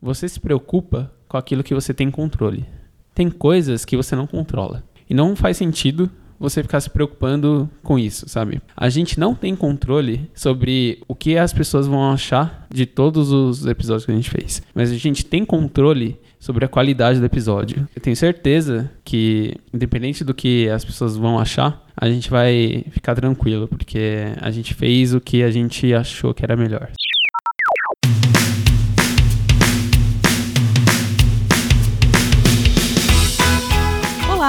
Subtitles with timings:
[0.00, 2.64] você se preocupa com aquilo que você tem controle.
[3.14, 4.82] Tem coisas que você não controla.
[5.08, 8.62] E não faz sentido você ficar se preocupando com isso, sabe?
[8.74, 13.66] A gente não tem controle sobre o que as pessoas vão achar de todos os
[13.66, 14.62] episódios que a gente fez.
[14.74, 17.86] Mas a gente tem controle sobre a qualidade do episódio.
[17.94, 23.14] Eu tenho certeza que, independente do que as pessoas vão achar, a gente vai ficar
[23.14, 26.90] tranquilo, porque a gente fez o que a gente achou que era melhor.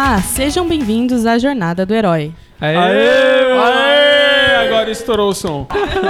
[0.04, 2.34] Olá, sejam bem-vindos à Jornada do Herói.
[2.60, 2.76] Aê!
[2.76, 3.52] Aê!
[3.52, 4.68] Aê!
[4.68, 5.68] Agora estourou o som.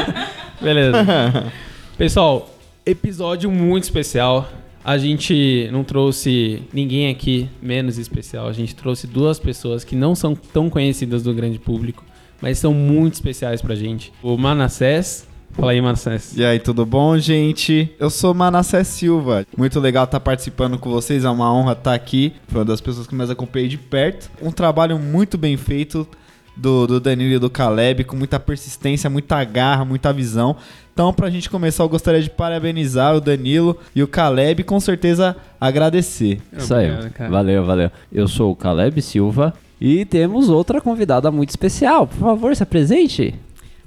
[0.61, 1.51] Beleza.
[1.97, 2.49] Pessoal,
[2.85, 4.49] episódio muito especial.
[4.81, 8.47] A gente não trouxe ninguém aqui menos especial.
[8.47, 12.01] A gente trouxe duas pessoas que não são tão conhecidas do grande público,
[12.39, 14.13] mas são muito especiais pra gente.
[14.23, 15.27] O Manassés.
[15.53, 16.35] Fala aí, Manassés.
[16.37, 17.93] E aí, tudo bom, gente?
[17.99, 19.45] Eu sou Manassés Silva.
[19.57, 21.25] Muito legal estar participando com vocês.
[21.25, 22.33] É uma honra estar aqui.
[22.47, 24.31] Foi uma das pessoas que mais acompanhei de perto.
[24.41, 26.07] Um trabalho muito bem feito
[26.55, 30.55] do, do Danilo e do Caleb, com muita persistência, muita garra, muita visão.
[30.93, 34.79] Então, pra gente começar, eu gostaria de parabenizar o Danilo e o Caleb e com
[34.79, 36.41] certeza agradecer.
[36.55, 36.89] Isso aí.
[37.29, 37.91] Valeu, valeu.
[38.11, 42.07] Eu sou o Caleb Silva e temos outra convidada muito especial.
[42.07, 43.35] Por favor, se apresente.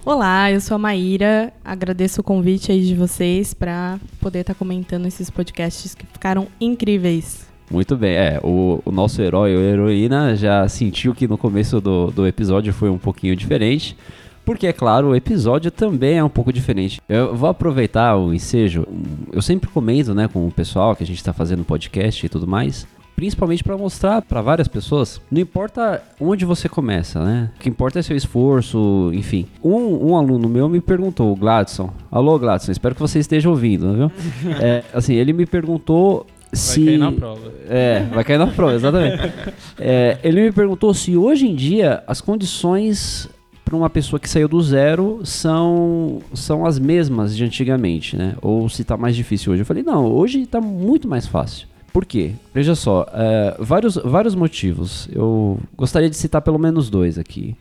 [0.07, 1.51] Olá, eu sou a Maíra.
[1.65, 6.47] Agradeço o convite aí de vocês para poder estar tá comentando esses podcasts que ficaram
[6.61, 7.49] incríveis.
[7.71, 12.11] Muito bem, é, o, o nosso herói ou heroína já sentiu que no começo do,
[12.11, 13.97] do episódio foi um pouquinho diferente,
[14.45, 17.01] porque, é claro, o episódio também é um pouco diferente.
[17.09, 18.87] Eu vou aproveitar o ensejo,
[19.33, 22.47] eu sempre comento, né, com o pessoal que a gente está fazendo podcast e tudo
[22.47, 25.20] mais, principalmente para mostrar para várias pessoas.
[25.31, 27.51] Não importa onde você começa, né?
[27.57, 29.47] O que importa é seu esforço, enfim.
[29.62, 31.92] Um, um aluno meu me perguntou, o Gladson.
[32.11, 34.12] Alô, Gladson, espero que você esteja ouvindo, viu?
[34.61, 36.81] é, assim, ele me perguntou se.
[36.81, 37.53] Vai cair na prova.
[37.69, 39.33] É, vai cair na prova, exatamente.
[39.79, 43.29] é, ele me perguntou se hoje em dia as condições
[43.64, 48.36] para uma pessoa que saiu do zero são, são as mesmas de antigamente, né?
[48.42, 49.63] Ou se está mais difícil hoje.
[49.63, 51.67] Eu falei, não, hoje está muito mais fácil.
[51.95, 52.33] Por quê?
[52.53, 55.09] Veja só, é, vários, vários motivos.
[55.13, 57.57] Eu gostaria de citar pelo menos dois aqui.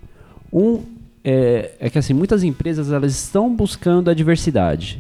[0.52, 0.82] Um
[1.24, 4.98] é, é, que assim, muitas empresas elas estão buscando a diversidade.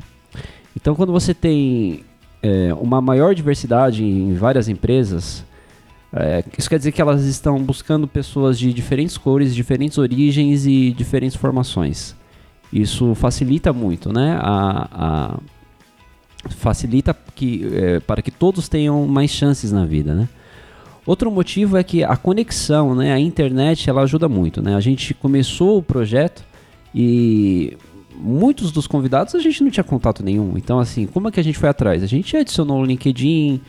[0.76, 2.06] Então, quando você tem
[2.44, 5.44] é, uma maior diversidade em várias empresas,
[6.14, 10.92] é, isso quer dizer que elas estão buscando pessoas de diferentes cores, diferentes origens e
[10.92, 12.16] diferentes formações.
[12.72, 14.38] Isso facilita muito, né?
[14.40, 15.40] A, a,
[16.50, 20.28] facilita que, é, para que todos tenham mais chances na vida, né?
[21.06, 24.76] Outro motivo é que a conexão, né, a internet, ela ajuda muito, né?
[24.76, 26.44] A gente começou o projeto
[26.96, 27.78] e
[28.16, 30.53] muitos dos convidados a gente não tinha contato nenhum.
[30.56, 32.03] Então, assim, como é que a gente foi atrás?
[32.03, 33.59] A gente adicionou o LinkedIn,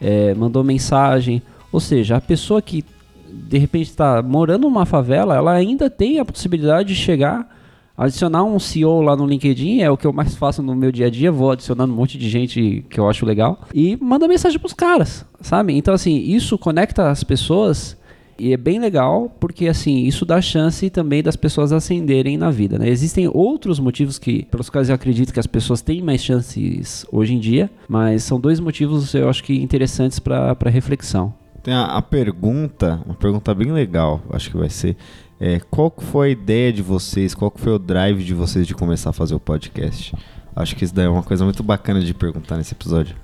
[0.00, 1.42] é, mandou mensagem,
[1.72, 2.84] ou seja, a pessoa que
[3.28, 7.48] de repente está morando numa favela, ela ainda tem a possibilidade de chegar
[7.96, 11.06] Adicionar um CEO lá no LinkedIn é o que eu mais faço no meu dia
[11.06, 11.30] a dia.
[11.30, 15.24] Vou adicionando um monte de gente que eu acho legal e manda mensagem pros caras,
[15.40, 15.76] sabe?
[15.76, 17.96] Então, assim, isso conecta as pessoas
[18.36, 22.80] e é bem legal porque, assim, isso dá chance também das pessoas ascenderem na vida,
[22.80, 22.88] né?
[22.88, 27.34] Existem outros motivos que, pelos quais eu acredito que as pessoas têm mais chances hoje
[27.34, 31.32] em dia, mas são dois motivos eu acho que interessantes para reflexão.
[31.62, 34.96] Tem a, a pergunta, uma pergunta bem legal, acho que vai ser
[35.40, 37.34] é, qual foi a ideia de vocês?
[37.34, 40.14] Qual foi o drive de vocês de começar a fazer o podcast?
[40.54, 43.16] Acho que isso daí é uma coisa muito bacana de perguntar nesse episódio.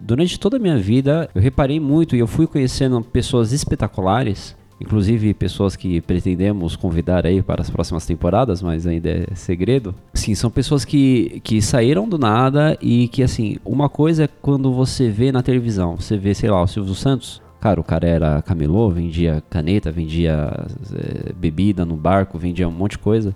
[0.00, 5.32] Durante toda a minha vida, eu reparei muito e eu fui conhecendo pessoas espetaculares, inclusive
[5.32, 9.94] pessoas que pretendemos convidar aí para as próximas temporadas, mas ainda é segredo.
[10.12, 14.72] Sim, são pessoas que, que saíram do nada e que, assim, uma coisa é quando
[14.72, 18.42] você vê na televisão, você vê, sei lá, o Silvio Santos, Cara, o cara era
[18.42, 20.52] camelô, vendia caneta, vendia
[20.94, 23.34] é, bebida no barco, vendia um monte de coisa.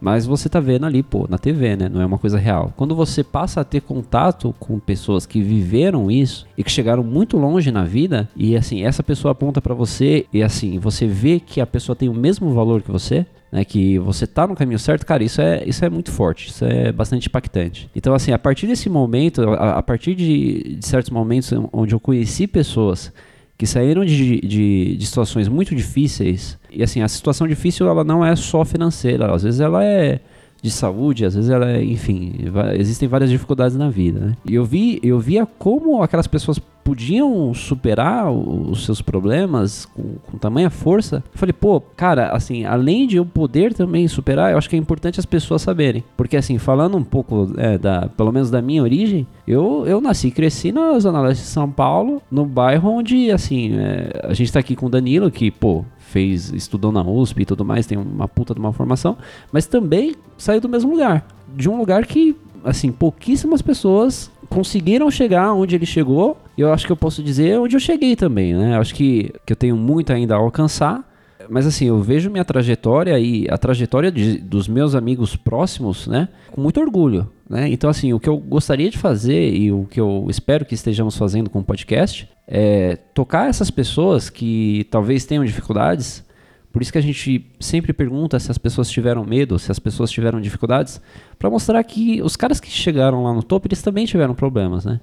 [0.00, 1.88] Mas você tá vendo ali, pô, na TV, né?
[1.88, 2.72] Não é uma coisa real.
[2.76, 7.36] Quando você passa a ter contato com pessoas que viveram isso e que chegaram muito
[7.36, 11.60] longe na vida, e assim, essa pessoa aponta para você e assim, você vê que
[11.60, 15.04] a pessoa tem o mesmo valor que você, né, que você tá no caminho certo,
[15.04, 17.90] cara, isso é, isso é muito forte, isso é bastante impactante.
[17.96, 21.98] Então, assim, a partir desse momento, a, a partir de, de certos momentos onde eu
[21.98, 23.12] conheci pessoas
[23.58, 26.58] que saíram de, de, de, situações muito difíceis.
[26.70, 30.20] E assim, a situação difícil ela não é só financeira, às vezes ela é
[30.66, 32.34] de saúde, às vezes ela é, enfim,
[32.74, 34.36] existem várias dificuldades na vida, né?
[34.44, 40.38] E eu vi, eu via como aquelas pessoas podiam superar os seus problemas com, com
[40.38, 41.16] tamanha força.
[41.32, 44.78] Eu falei, pô, cara, assim, além de eu poder também superar, eu acho que é
[44.78, 46.04] importante as pessoas saberem.
[46.16, 50.28] Porque, assim, falando um pouco, é, da, pelo menos da minha origem, eu, eu nasci
[50.28, 54.52] e cresci na Zona Leste de São Paulo, no bairro onde, assim, é, a gente
[54.52, 55.84] tá aqui com o Danilo, que, pô,
[56.16, 59.18] fez, estudou na USP e tudo mais, tem uma puta de uma formação,
[59.52, 61.26] mas também saiu do mesmo lugar.
[61.54, 62.34] De um lugar que,
[62.64, 67.60] assim, pouquíssimas pessoas conseguiram chegar onde ele chegou, e eu acho que eu posso dizer
[67.60, 68.76] onde eu cheguei também, né?
[68.76, 71.04] Eu acho que, que eu tenho muito ainda a alcançar,
[71.48, 76.28] mas assim, eu vejo minha trajetória e a trajetória de- dos meus amigos próximos, né?
[76.50, 77.68] Com muito orgulho, né?
[77.68, 81.16] Então, assim, o que eu gostaria de fazer e o que eu espero que estejamos
[81.16, 86.24] fazendo com o podcast é tocar essas pessoas que talvez tenham dificuldades.
[86.72, 90.10] Por isso que a gente sempre pergunta se as pessoas tiveram medo, se as pessoas
[90.10, 91.00] tiveram dificuldades,
[91.38, 95.00] para mostrar que os caras que chegaram lá no topo, eles também tiveram problemas, né?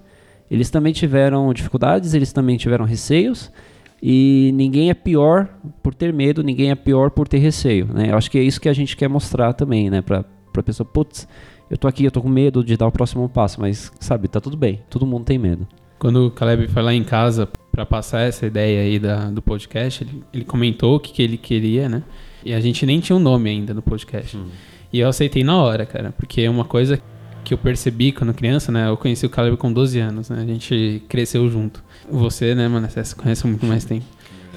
[0.52, 3.52] Eles também tiveram dificuldades, eles também tiveram receios,
[4.06, 5.48] e ninguém é pior
[5.82, 8.12] por ter medo, ninguém é pior por ter receio, né?
[8.12, 10.02] Eu acho que é isso que a gente quer mostrar também, né?
[10.02, 11.26] Pra, pra pessoa, putz,
[11.72, 14.42] eu tô aqui, eu tô com medo de dar o próximo passo, mas, sabe, tá
[14.42, 15.66] tudo bem, todo mundo tem medo.
[15.98, 20.04] Quando o Caleb foi lá em casa pra passar essa ideia aí da, do podcast,
[20.04, 22.04] ele, ele comentou o que, que ele queria, né?
[22.44, 24.38] E a gente nem tinha um nome ainda no podcast.
[24.92, 27.02] E eu aceitei na hora, cara, porque é uma coisa
[27.44, 28.88] que eu percebi quando criança, né?
[28.88, 30.42] Eu conheci o Caleb com 12 anos, né?
[30.42, 31.84] A gente cresceu junto.
[32.10, 34.06] Você, né, mano, você conhece há muito mais tempo.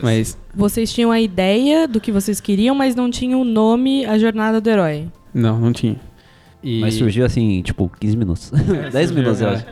[0.03, 4.19] Mas, Vocês tinham a ideia do que vocês queriam, mas não tinham o nome A
[4.19, 5.09] Jornada do Herói.
[5.33, 5.97] não, não tinha.
[6.62, 6.81] E...
[6.81, 8.53] Mas surgiu assim, tipo, 15 minutos.
[8.93, 9.55] 10 minutos, eu É.
[9.55, 9.65] acho.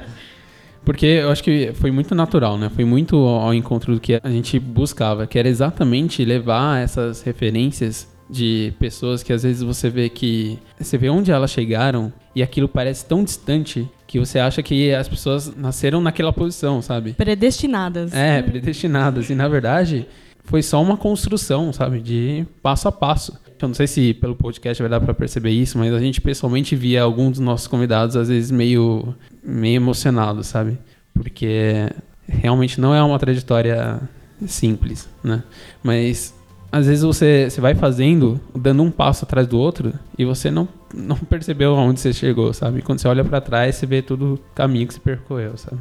[0.85, 2.71] Porque eu acho que foi muito natural, né?
[2.75, 7.23] Foi muito ao ao encontro do que a gente buscava, que era exatamente levar essas
[7.23, 12.43] referências de pessoas que às vezes você vê que você vê onde elas chegaram e
[12.43, 17.13] aquilo parece tão distante que você acha que as pessoas nasceram naquela posição, sabe?
[17.13, 18.13] Predestinadas.
[18.13, 19.29] É, predestinadas.
[19.31, 20.07] E na verdade,
[20.45, 22.01] foi só uma construção, sabe?
[22.01, 23.39] De passo a passo.
[23.61, 26.77] Eu não sei se pelo podcast vai dar pra perceber isso, mas a gente pessoalmente
[26.77, 30.79] via alguns dos nossos convidados, às vezes, meio, meio emocionados, sabe?
[31.15, 31.89] Porque
[32.29, 34.01] realmente não é uma trajetória
[34.47, 35.43] simples, né?
[35.83, 36.35] Mas
[36.75, 40.67] às vezes você, você vai fazendo, dando um passo atrás do outro, e você não,
[40.93, 42.83] não percebeu aonde você chegou, sabe?
[42.83, 45.79] Quando você olha pra trás, você vê todo o caminho que você percorreu, sabe?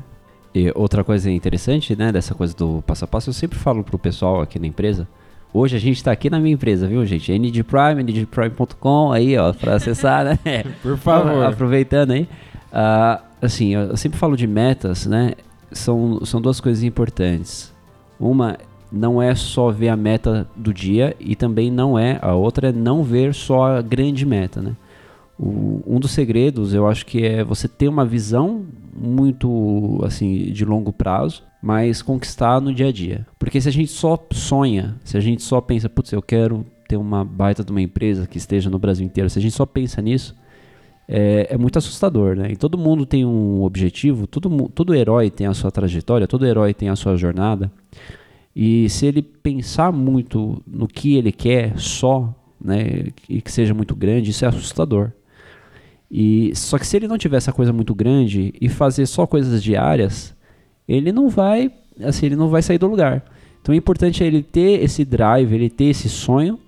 [0.54, 3.98] E outra coisa interessante, né, dessa coisa do passo a passo, eu sempre falo pro
[3.98, 5.08] pessoal aqui na empresa.
[5.52, 7.32] Hoje a gente tá aqui na minha empresa, viu, gente?
[7.32, 10.38] ND Prime, ndprime.com, aí, ó, pra acessar, né?
[10.84, 11.42] Por favor.
[11.44, 12.30] Aproveitando aí.
[12.72, 15.34] Ah, assim, eu eu sempre falo de metas, né?
[15.72, 17.74] São, são duas coisas importantes.
[18.20, 18.58] Uma
[18.94, 22.72] não é só ver a meta do dia e também não é, a outra é
[22.72, 24.76] não ver só a grande meta, né?
[25.38, 30.64] O- um dos segredos, eu acho que é você ter uma visão muito assim de
[30.64, 33.26] longo prazo, mas conquistar no dia a dia.
[33.40, 36.96] Porque se a gente só sonha, se a gente só pensa, putz, eu quero ter
[36.98, 40.02] uma baita de uma empresa que esteja no Brasil inteiro, se a gente só pensa
[40.02, 40.36] nisso,
[41.08, 42.52] é, é muito assustador, né?
[42.52, 46.74] E todo mundo tem um objetivo, todo, todo herói tem a sua trajetória, todo herói
[46.74, 47.72] tem a sua jornada.
[48.56, 52.34] E se ele pensar muito no que ele quer só,
[52.64, 55.12] né, e que seja muito grande, isso é assustador.
[56.10, 59.64] E só que se ele não tiver essa coisa muito grande e fazer só coisas
[59.64, 60.36] diárias,
[60.88, 61.72] ele não vai,
[62.02, 63.26] assim, ele não vai sair do lugar.
[63.62, 66.60] Então é importante ele ter esse drive, ele ter esse sonho,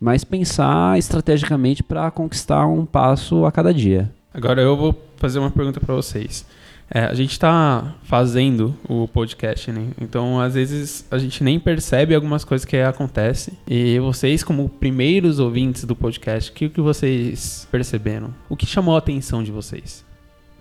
[0.00, 4.12] mas pensar estrategicamente para conquistar um passo a cada dia.
[4.32, 6.46] Agora eu vou fazer uma pergunta pra vocês.
[6.88, 9.88] É, a gente tá fazendo o podcast, né?
[10.00, 13.54] Então, às vezes, a gente nem percebe algumas coisas que acontecem.
[13.66, 18.32] E vocês, como primeiros ouvintes do podcast, o que, que vocês perceberam?
[18.48, 20.04] O que chamou a atenção de vocês?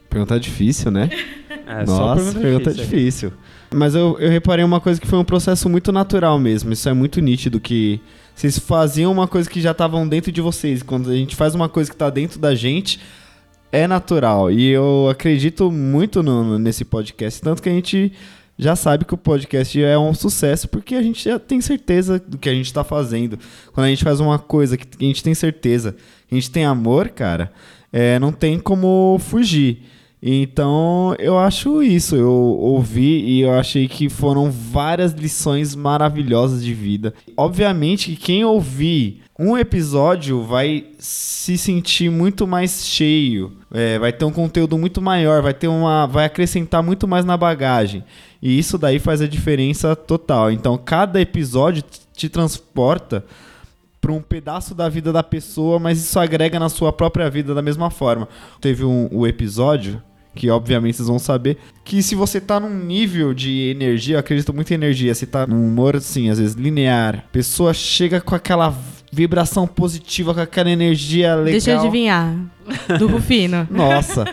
[0.09, 1.09] Pergunta difícil, né?
[1.67, 3.33] É, Nossa, pergunta difícil.
[3.73, 6.71] Mas eu, eu reparei uma coisa que foi um processo muito natural mesmo.
[6.71, 7.99] Isso é muito nítido que
[8.35, 10.83] vocês faziam uma coisa que já estavam dentro de vocês.
[10.83, 12.99] Quando a gente faz uma coisa que tá dentro da gente,
[13.75, 14.51] é natural.
[14.51, 17.41] E eu acredito muito no- nesse podcast.
[17.41, 18.11] Tanto que a gente
[18.57, 22.37] já sabe que o podcast é um sucesso porque a gente já tem certeza do
[22.37, 23.37] que a gente tá fazendo.
[23.73, 25.95] Quando a gente faz uma coisa que a gente tem certeza,
[26.31, 27.51] a gente tem amor, cara,
[27.91, 29.83] é, não tem como fugir.
[30.27, 32.15] Então, eu acho isso.
[32.15, 37.13] Eu ouvi e eu achei que foram várias lições maravilhosas de vida.
[37.37, 44.25] Obviamente que quem ouvir um episódio vai se sentir muito mais cheio, é, vai ter
[44.25, 48.03] um conteúdo muito maior, vai ter uma, vai acrescentar muito mais na bagagem.
[48.41, 50.51] E isso daí faz a diferença total.
[50.51, 51.83] Então, cada episódio
[52.15, 53.23] te transporta
[54.01, 57.61] para um pedaço da vida da pessoa, mas isso agrega na sua própria vida da
[57.61, 58.27] mesma forma.
[58.59, 60.01] Teve um, um episódio
[60.35, 64.53] que obviamente vocês vão saber, que se você tá num nível de energia, eu acredito
[64.53, 68.35] muito em energia, você tá num humor assim, às vezes linear, a pessoa chega com
[68.35, 68.75] aquela
[69.11, 71.51] vibração positiva, com aquela energia legal.
[71.51, 72.35] Deixa eu adivinhar.
[72.99, 73.65] Do Rufino.
[73.71, 74.25] Nossa.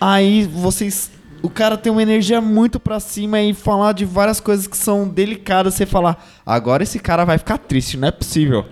[0.00, 1.12] Aí vocês.
[1.42, 5.08] O cara tem uma energia muito pra cima e falar de várias coisas que são
[5.08, 5.74] delicadas.
[5.74, 8.66] Você falar, agora esse cara vai ficar triste, não é possível.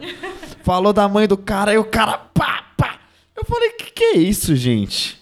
[0.62, 2.98] Falou da mãe do cara e o cara pá, pá.
[3.34, 5.17] Eu falei, que que é isso, gente?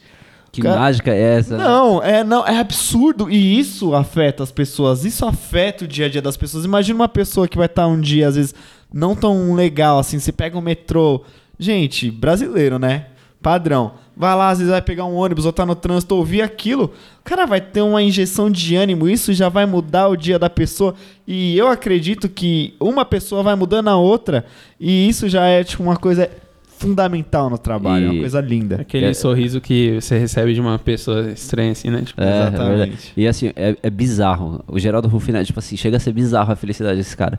[0.63, 1.57] Que mágica é essa?
[1.57, 3.31] Não, é, não, é absurdo.
[3.31, 5.05] E isso afeta as pessoas.
[5.05, 6.65] Isso afeta o dia a dia das pessoas.
[6.65, 8.55] Imagina uma pessoa que vai estar um dia, às vezes,
[8.93, 10.19] não tão legal assim.
[10.19, 11.23] Você pega um metrô.
[11.59, 13.07] Gente, brasileiro, né?
[13.43, 13.93] Padrão.
[14.17, 16.87] Vai lá, às vezes vai pegar um ônibus ou tá no trânsito, ouvir aquilo.
[17.21, 19.09] O cara vai ter uma injeção de ânimo.
[19.09, 20.95] Isso já vai mudar o dia da pessoa.
[21.27, 24.47] E eu acredito que uma pessoa vai mudando a outra.
[24.81, 26.31] E isso já é, tipo, uma coisa
[26.79, 28.05] fundamental no trabalho.
[28.05, 28.77] É E- uma coisa linda.
[28.81, 29.15] Aquele É.
[29.15, 32.03] sorriso que você recebe de uma pessoa estranha, assim, né?
[32.05, 32.69] Tipo, É, é Exatamente.
[32.79, 33.13] verdade.
[33.17, 34.63] e assim, é, é bizarro.
[34.69, 37.39] O Geraldo Rufino, é, tipo assim, chega a ser bizarro a felicidade desse cara.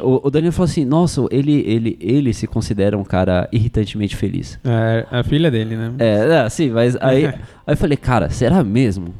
[0.00, 4.58] O, o Daniel falou assim, nossa, ele, ele, ele se considera um cara irritantemente feliz.
[4.64, 5.92] é a filha dele, né?
[5.98, 7.26] É, é, sim, mas aí,
[7.66, 9.14] aí eu falei, cara, será mesmo?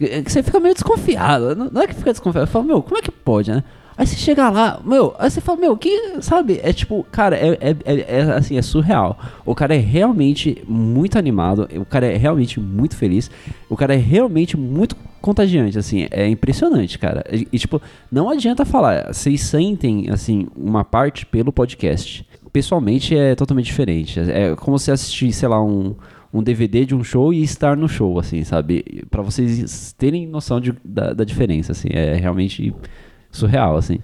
[0.00, 1.54] É que Você fica meio desconfiado.
[1.54, 2.44] Não não é que fica desconfiado.
[2.44, 3.62] Eu falo, meu, como é que pode, né?
[4.00, 6.58] Aí você chega lá, meu, aí você fala, meu, que, sabe?
[6.62, 9.18] É tipo, cara, é, é, é- é, assim, é surreal.
[9.44, 13.30] O cara é realmente muito animado, o cara é realmente muito feliz,
[13.68, 17.22] o cara é realmente muito contagiante, assim, é impressionante, cara.
[17.30, 17.78] E, e, tipo,
[18.10, 22.26] não adianta falar, vocês sentem, assim, uma parte pelo podcast.
[22.50, 24.18] Pessoalmente é totalmente diferente.
[24.18, 25.94] É como se assistir, sei lá, um,
[26.32, 29.04] um DVD de um show e estar no show, assim, sabe?
[29.10, 32.74] Pra vocês terem noção de- da, da diferença, assim, é realmente
[33.32, 34.00] surreal, assim.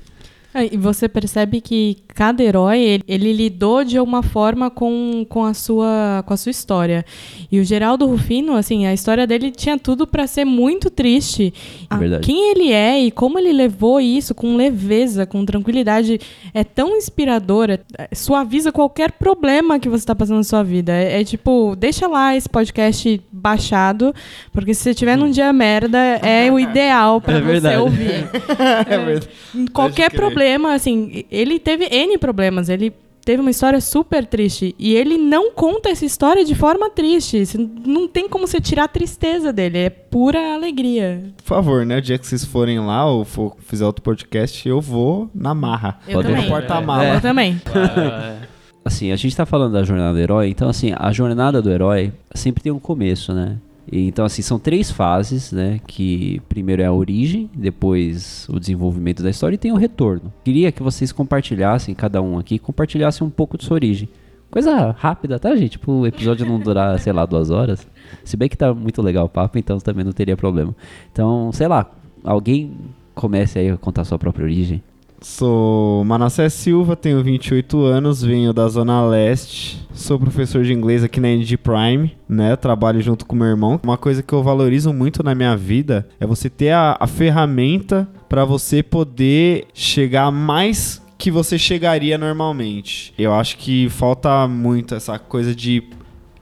[0.57, 5.45] É, E você percebe que cada herói, ele, ele lidou de uma forma com, com,
[5.45, 7.05] a sua, com a sua história.
[7.53, 11.53] E o Geraldo Rufino, assim, a história dele tinha tudo pra ser muito triste.
[11.91, 12.25] Ah, Verdade.
[12.27, 16.19] Quem ele é e como ele levou isso com leveza, com tranquilidade,
[16.55, 17.81] é tão inspiradora.
[17.99, 20.93] é, Suaviza qualquer problema que você está passando na sua vida.
[20.93, 24.15] É, é tipo, deixa lá esse podcast baixado,
[24.53, 27.77] porque se você tiver num dia merda, é o ideal pra É você verdade.
[27.77, 28.27] ouvir.
[28.89, 29.29] É verdade.
[29.73, 30.21] Qualquer crer.
[30.47, 32.93] Problema, assim, ele teve N problemas, ele
[33.25, 37.43] teve uma história super triste e ele não conta essa história de forma triste.
[37.85, 41.25] Não tem como você tirar a tristeza dele, é pura alegria.
[41.39, 41.99] Por favor, né?
[41.99, 45.99] O dia que vocês forem lá ou for fizer outro podcast, eu vou na marra.
[46.07, 46.49] Eu Pode também.
[46.49, 47.15] Porta-mala.
[47.15, 47.61] Eu também.
[48.85, 52.13] Assim, a gente tá falando da jornada do herói, então assim, a jornada do herói
[52.33, 53.57] sempre tem um começo, né?
[53.91, 55.81] Então assim, são três fases, né?
[55.87, 60.33] Que primeiro é a origem, depois o desenvolvimento da história e tem o retorno.
[60.45, 64.09] Queria que vocês compartilhassem, cada um aqui, compartilhassem um pouco de sua origem.
[64.51, 65.73] Coisa rápida, tá, gente?
[65.73, 67.87] Tipo, o episódio não durar, sei lá, duas horas.
[68.25, 70.75] Se bem que tá muito legal o papo, então também não teria problema.
[71.13, 71.91] Então, sei lá,
[72.25, 72.73] alguém
[73.15, 74.83] comece aí a contar sua própria origem.
[75.21, 81.19] Sou Manassés Silva, tenho 28 anos, venho da Zona Leste, sou professor de inglês aqui
[81.21, 82.55] na NG Prime, né?
[82.55, 83.81] Trabalho junto com meu irmão.
[83.83, 88.09] Uma coisa que eu valorizo muito na minha vida é você ter a, a ferramenta
[88.29, 93.15] para você poder chegar mais que você chegaria normalmente.
[93.19, 95.83] Eu acho que falta muito essa coisa de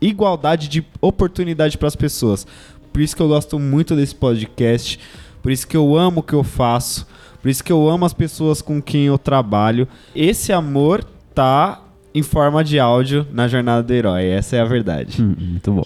[0.01, 2.47] igualdade de oportunidade para as pessoas.
[2.93, 4.99] Por isso que eu gosto muito desse podcast,
[5.43, 7.07] por isso que eu amo o que eu faço,
[7.45, 9.87] por isso que eu amo as pessoas com quem eu trabalho.
[10.17, 11.79] Esse amor tá
[12.15, 15.21] em forma de áudio na jornada do herói, essa é a verdade.
[15.21, 15.85] Hum, muito bom.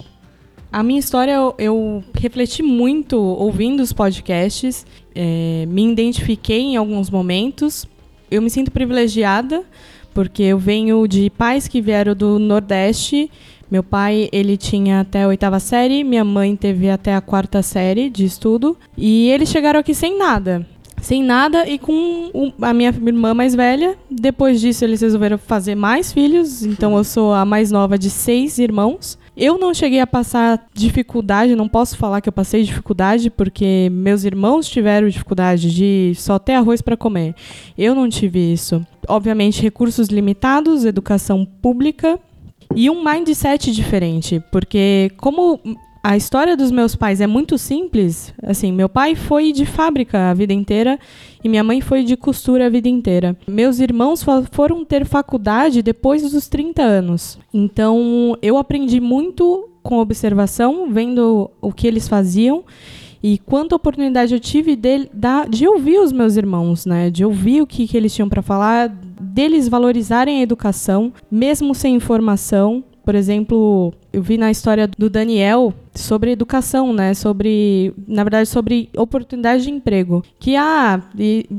[0.71, 7.11] A minha história, eu, eu refleti muito ouvindo os podcasts, é, me identifiquei em alguns
[7.11, 7.89] momentos.
[8.31, 9.65] Eu me sinto privilegiada,
[10.15, 13.29] porque eu venho de pais que vieram do Nordeste.
[13.69, 18.09] Meu pai, ele tinha até a oitava série, minha mãe teve até a quarta série
[18.09, 18.77] de estudo.
[18.97, 20.65] E eles chegaram aqui sem nada.
[21.01, 23.97] Sem nada e com a minha irmã mais velha.
[24.11, 26.63] Depois disso, eles resolveram fazer mais filhos.
[26.63, 29.19] Então, eu sou a mais nova de seis irmãos.
[29.37, 34.25] Eu não cheguei a passar dificuldade, não posso falar que eu passei dificuldade, porque meus
[34.25, 37.37] irmãos tiveram dificuldade de só ter arroz para comer.
[37.77, 38.85] Eu não tive isso.
[39.07, 42.19] Obviamente, recursos limitados, educação pública
[42.75, 45.61] e um mindset diferente, porque como
[46.03, 50.35] a história dos meus pais é muito simples, assim, meu pai foi de fábrica a
[50.35, 50.99] vida inteira
[51.43, 53.37] e minha mãe foi de costura a vida inteira.
[53.47, 57.39] Meus irmãos fo- foram ter faculdade depois dos 30 anos.
[57.53, 62.65] Então, eu aprendi muito com observação, vendo o que eles faziam
[63.23, 65.09] e quanta oportunidade eu tive de,
[65.51, 67.11] de ouvir os meus irmãos, né?
[67.11, 71.97] De ouvir o que, que eles tinham para falar, deles valorizarem a educação, mesmo sem
[71.97, 77.15] informação, Por exemplo, eu vi na história do Daniel sobre educação, né?
[77.15, 80.23] Sobre, na verdade, sobre oportunidade de emprego.
[80.39, 81.01] Que ah,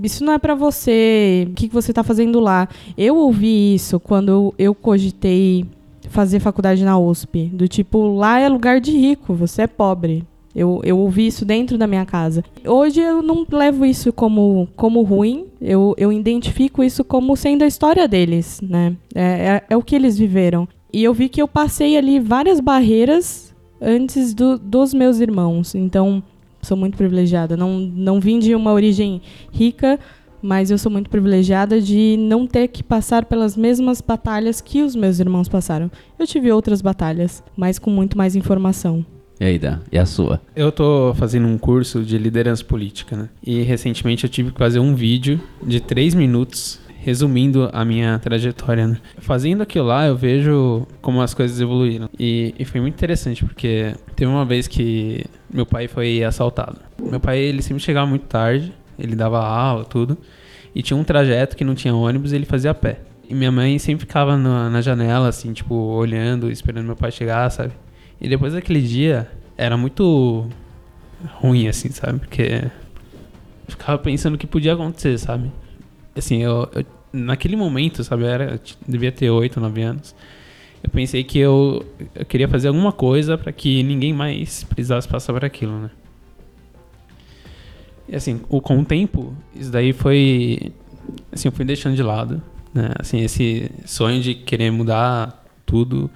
[0.04, 1.48] isso não é para você.
[1.50, 2.70] O que você está fazendo lá?
[2.96, 5.66] Eu ouvi isso quando eu cogitei
[6.10, 10.24] fazer faculdade na USP, do tipo lá é lugar de rico, você é pobre.
[10.56, 12.44] Eu, eu ouvi isso dentro da minha casa.
[12.64, 17.68] Hoje eu não levo isso como, como ruim, eu, eu identifico isso como sendo a
[17.68, 18.96] história deles, né?
[19.16, 20.68] É, é, é o que eles viveram.
[20.92, 25.76] E eu vi que eu passei ali várias barreiras antes do, dos meus irmãos.
[25.76, 26.24] Então,
[26.62, 27.56] sou muito privilegiada.
[27.56, 30.00] Não, não vim de uma origem rica,
[30.42, 34.96] mas eu sou muito privilegiada de não ter que passar pelas mesmas batalhas que os
[34.96, 35.92] meus irmãos passaram.
[36.18, 39.06] Eu tive outras batalhas, mas com muito mais informação.
[39.40, 39.80] E aí, Dan?
[39.90, 40.42] E a sua?
[40.54, 43.30] Eu tô fazendo um curso de liderança política, né?
[43.42, 48.88] E recentemente eu tive que fazer um vídeo de três minutos resumindo a minha trajetória,
[48.88, 48.98] né?
[49.20, 52.10] Fazendo aquilo lá, eu vejo como as coisas evoluíram.
[52.20, 56.78] E, e, foi muito interessante, porque teve uma vez que meu pai foi assaltado.
[57.02, 60.18] Meu pai, ele sempre chegava muito tarde, ele dava aula, tudo.
[60.76, 63.00] E tinha um trajeto que não tinha ônibus, ele fazia a pé.
[63.30, 67.50] E minha mãe sempre ficava na, na janela, assim, tipo, olhando, esperando meu pai chegar,
[67.50, 67.72] sabe?
[68.20, 70.48] E depois daquele dia, era muito
[71.36, 72.20] ruim, assim, sabe?
[72.20, 72.64] Porque
[73.68, 75.52] ficava pensando o que podia acontecer, sabe?
[76.20, 78.24] Assim, eu, eu naquele momento, sabe?
[78.24, 80.16] Eu era, devia ter 8, 9 anos.
[80.84, 81.86] Eu pensei que eu,
[82.16, 85.92] eu queria fazer alguma coisa para que ninguém mais precisasse passar por aquilo, né?
[88.08, 90.74] E assim, o, com o tempo, isso daí foi.
[91.32, 92.42] Assim, eu fui deixando de lado.
[92.74, 92.90] Né?
[92.98, 96.10] Assim, esse sonho de querer mudar tudo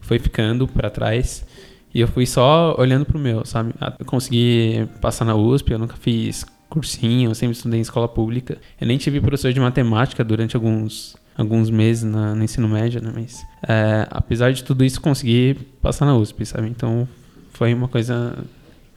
[0.00, 1.46] foi ficando para trás.
[1.94, 3.72] E eu fui só olhando pro meu, sabe?
[3.98, 8.56] Eu consegui passar na USP, eu nunca fiz cursinho, eu sempre estudei em escola pública.
[8.80, 13.12] Eu nem tive professor de matemática durante alguns, alguns meses na, no ensino médio, né?
[13.14, 16.68] Mas é, apesar de tudo isso, consegui passar na USP, sabe?
[16.68, 17.06] Então
[17.52, 18.38] foi uma coisa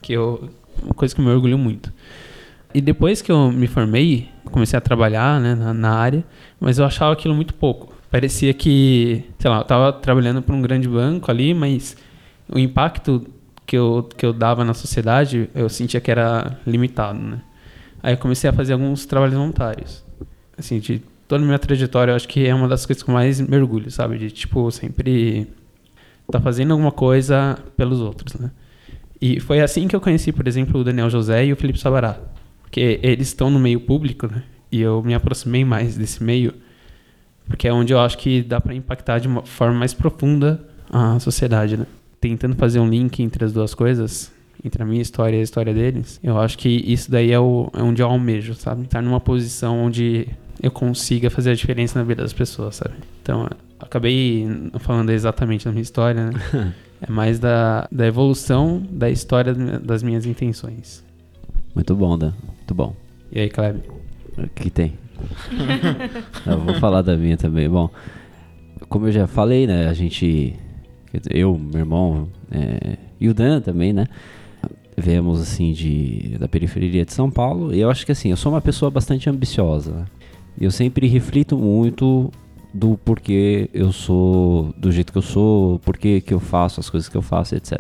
[0.02, 0.50] que eu.
[0.82, 1.92] Uma coisa que me orgulho muito.
[2.74, 6.24] E depois que eu me formei, comecei a trabalhar né, na, na área,
[6.60, 10.62] mas eu achava aquilo muito pouco parecia que, sei lá, eu tava trabalhando para um
[10.62, 11.98] grande banco ali, mas
[12.48, 13.26] o impacto
[13.66, 17.42] que eu, que eu dava na sociedade, eu sentia que era limitado, né?
[18.04, 20.04] Aí eu comecei a fazer alguns trabalhos voluntários.
[20.58, 23.40] Assim, de toda a minha trajetória, eu acho que é uma das coisas que mais
[23.40, 24.18] mergulho, sabe?
[24.18, 25.48] De, tipo, sempre
[26.30, 28.52] tá fazendo alguma coisa pelos outros, né?
[29.22, 32.20] E foi assim que eu conheci, por exemplo, o Daniel José e o Felipe Sabará.
[32.62, 34.44] Porque eles estão no meio público, né?
[34.70, 36.54] E eu me aproximei mais desse meio
[37.48, 41.20] porque é onde eu acho que dá para impactar de uma forma mais profunda a
[41.20, 41.86] sociedade, né?
[42.20, 44.32] Tentando fazer um link entre as duas coisas,
[44.64, 47.70] entre a minha história e a história deles, eu acho que isso daí é, o,
[47.74, 48.84] é onde eu almejo, sabe?
[48.84, 50.28] Estar numa posição onde
[50.62, 52.96] eu consiga fazer a diferença na vida das pessoas, sabe?
[53.22, 53.50] Então,
[53.80, 56.74] acabei não falando exatamente da minha história, né?
[57.02, 61.04] é mais da, da evolução da história das minhas intenções.
[61.76, 62.34] Muito bom, Dan.
[62.46, 62.96] Muito bom.
[63.32, 63.82] E aí, Kleber?
[64.38, 64.94] O que tem?
[66.46, 67.70] eu vou falar da minha também.
[67.70, 67.90] Bom,
[68.88, 69.90] como eu já falei, né?
[69.90, 70.56] A gente,
[71.30, 74.08] eu, meu irmão é, e o Dan também, né?
[74.98, 78.52] Viemos assim de da periferia de São Paulo e eu acho que assim, eu sou
[78.52, 79.92] uma pessoa bastante ambiciosa.
[79.92, 80.06] Né?
[80.60, 82.32] Eu sempre reflito muito
[82.74, 87.10] do porquê eu sou do jeito que eu sou, porquê que eu faço as coisas
[87.10, 87.80] que eu faço, etc.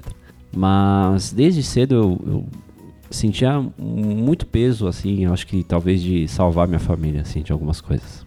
[0.55, 2.45] Mas desde cedo eu, eu
[3.09, 8.25] sentia muito peso, assim, acho que talvez de salvar minha família, assim, de algumas coisas.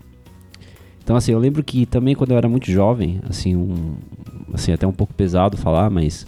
[1.03, 3.94] Então, assim, eu lembro que também quando eu era muito jovem, assim, um,
[4.53, 6.27] assim até um pouco pesado falar, mas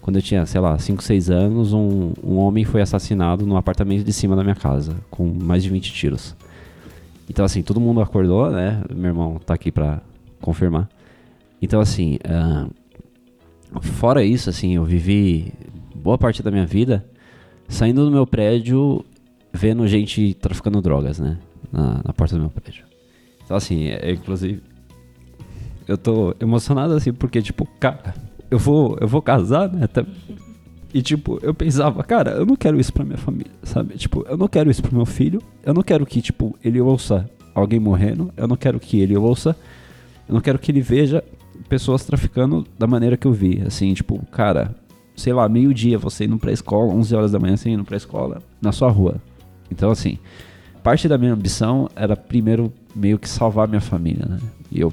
[0.00, 4.04] quando eu tinha, sei lá, 5, 6 anos, um, um homem foi assassinado no apartamento
[4.04, 6.34] de cima da minha casa, com mais de 20 tiros.
[7.28, 8.82] Então, assim, todo mundo acordou, né?
[8.92, 10.00] Meu irmão tá aqui pra
[10.40, 10.88] confirmar.
[11.62, 15.52] Então, assim, uh, fora isso, assim, eu vivi
[15.94, 17.04] boa parte da minha vida
[17.68, 19.04] saindo do meu prédio,
[19.52, 21.38] vendo gente traficando drogas, né?
[21.70, 22.84] Na, na porta do meu prédio.
[23.44, 24.62] Então, assim, é, inclusive,
[25.86, 28.14] eu tô emocionado, assim, porque, tipo, cara,
[28.50, 29.88] eu vou, eu vou casar, né?
[30.92, 33.96] E, tipo, eu pensava, cara, eu não quero isso pra minha família, sabe?
[33.96, 35.40] Tipo, eu não quero isso pro meu filho.
[35.62, 38.32] Eu não quero que, tipo, ele ouça alguém morrendo.
[38.36, 39.56] Eu não quero que ele ouça.
[40.28, 41.22] Eu não quero que ele veja
[41.68, 43.62] pessoas traficando da maneira que eu vi.
[43.64, 44.74] Assim, tipo, cara,
[45.14, 48.42] sei lá, meio-dia você indo pra escola, 11 horas da manhã você indo pra escola,
[48.60, 49.16] na sua rua.
[49.70, 50.18] Então, assim,
[50.82, 54.38] parte da minha ambição era primeiro meio que salvar minha família, né?
[54.72, 54.92] E eu,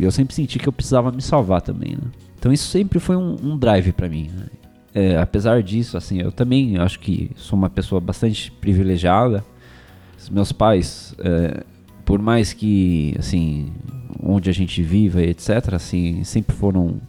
[0.00, 2.10] eu sempre senti que eu precisava me salvar também, né?
[2.38, 4.30] Então isso sempre foi um, um drive para mim.
[4.34, 4.46] Né?
[4.94, 9.44] É, apesar disso, assim, eu também acho que sou uma pessoa bastante privilegiada.
[10.18, 11.62] Os meus pais, é,
[12.04, 13.72] por mais que, assim,
[14.22, 17.00] onde a gente viva, etc., assim, sempre foram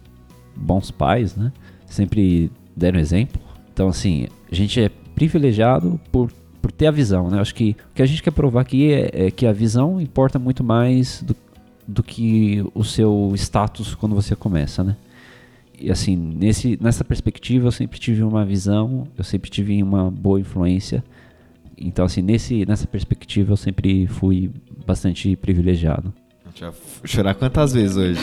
[0.54, 1.52] bons pais, né?
[1.86, 3.40] Sempre deram exemplo.
[3.72, 7.40] Então, assim, a gente é privilegiado por, por ter a visão, né?
[7.40, 10.38] Acho que o que a gente quer provar aqui é, é que a visão importa
[10.38, 11.34] muito mais do,
[11.86, 14.96] do que o seu status quando você começa, né?
[15.80, 20.38] E assim, nesse, nessa perspectiva eu sempre tive uma visão, eu sempre tive uma boa
[20.38, 21.02] influência.
[21.74, 24.50] Então, assim, nesse, nessa perspectiva eu sempre fui
[24.86, 26.12] bastante privilegiado.
[26.54, 26.70] Já
[27.02, 28.20] chorar quantas vezes hoje?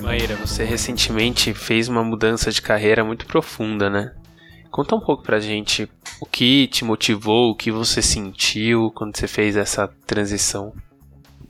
[0.00, 4.12] Maíra, você recentemente fez uma mudança de carreira muito profunda, né?
[4.72, 5.86] Conta um pouco pra gente
[6.18, 10.72] o que te motivou, o que você sentiu quando você fez essa transição.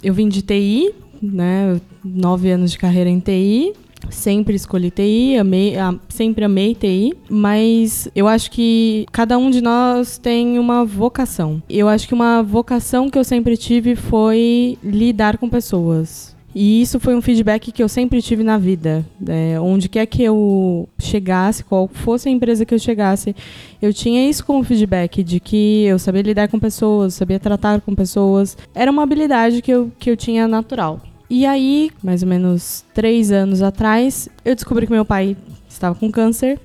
[0.03, 1.81] Eu vim de TI, né?
[2.05, 3.75] Nove anos de carreira em TI.
[4.11, 5.75] Sempre escolhi TI, amei,
[6.09, 11.63] sempre amei TI, mas eu acho que cada um de nós tem uma vocação.
[11.71, 16.35] Eu acho que uma vocação que eu sempre tive foi lidar com pessoas.
[16.55, 19.05] E isso foi um feedback que eu sempre tive na vida.
[19.27, 23.35] É, onde quer que eu chegasse, qual fosse a empresa que eu chegasse,
[23.81, 27.95] eu tinha isso como feedback, de que eu sabia lidar com pessoas, sabia tratar com
[27.95, 28.57] pessoas.
[28.75, 31.01] Era uma habilidade que eu, que eu tinha natural.
[31.31, 35.35] E aí, mais ou menos três anos atrás, eu descobri que meu pai
[35.67, 36.61] estava com câncer.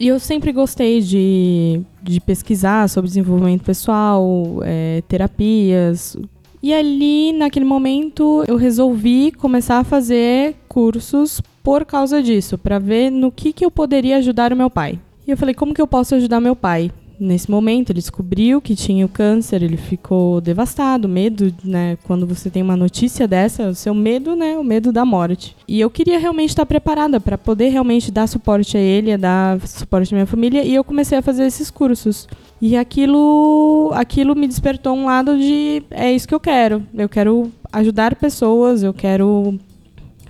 [0.00, 6.16] E eu sempre gostei de, de pesquisar sobre desenvolvimento pessoal, é, terapias.
[6.62, 13.10] E ali, naquele momento, eu resolvi começar a fazer cursos por causa disso, para ver
[13.10, 15.00] no que, que eu poderia ajudar o meu pai.
[15.26, 16.90] E eu falei, como que eu posso ajudar meu pai?
[17.22, 21.96] Nesse momento, ele descobriu que tinha o câncer, ele ficou devastado, medo, né?
[22.02, 24.58] Quando você tem uma notícia dessa, o seu medo, né?
[24.58, 25.54] O medo da morte.
[25.68, 30.12] E eu queria realmente estar preparada para poder realmente dar suporte a ele, dar suporte
[30.12, 32.26] à minha família, e eu comecei a fazer esses cursos.
[32.60, 36.84] E aquilo, aquilo me despertou um lado de é isso que eu quero.
[36.92, 39.56] Eu quero ajudar pessoas, eu quero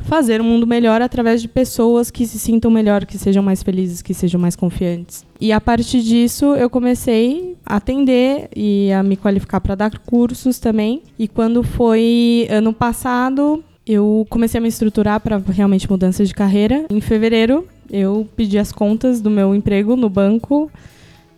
[0.02, 4.02] fazer um mundo melhor através de pessoas que se sintam melhor, que sejam mais felizes,
[4.02, 5.24] que sejam mais confiantes.
[5.40, 10.58] E a partir disso, eu comecei a atender e a me qualificar para dar cursos
[10.58, 11.02] também.
[11.18, 16.86] E quando foi ano passado, eu comecei a me estruturar para realmente mudança de carreira.
[16.90, 20.70] Em fevereiro, eu pedi as contas do meu emprego no banco,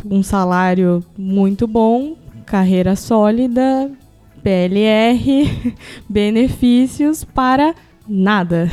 [0.04, 3.90] um salário muito bom, carreira sólida,
[4.42, 5.74] PLR,
[6.08, 7.74] benefícios para
[8.08, 8.68] nada.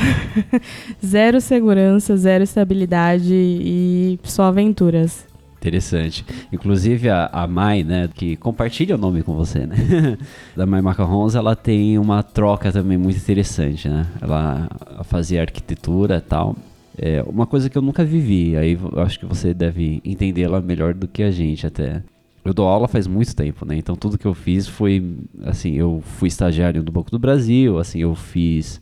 [1.04, 5.26] zero segurança, zero estabilidade e só aventuras.
[5.62, 6.26] Interessante.
[6.52, 10.18] Inclusive a, a Mai, né, que compartilha o nome com você, né?
[10.58, 14.08] da Mai Macarrons, ela tem uma troca também muito interessante, né?
[14.20, 14.68] Ela
[15.04, 16.56] fazia arquitetura e tal.
[16.98, 21.08] É uma coisa que eu nunca vivi, aí acho que você deve entendê-la melhor do
[21.08, 22.02] que a gente até.
[22.44, 23.78] Eu dou aula faz muito tempo, né?
[23.78, 28.00] Então tudo que eu fiz foi, assim, eu fui estagiário do Banco do Brasil, assim,
[28.00, 28.82] eu fiz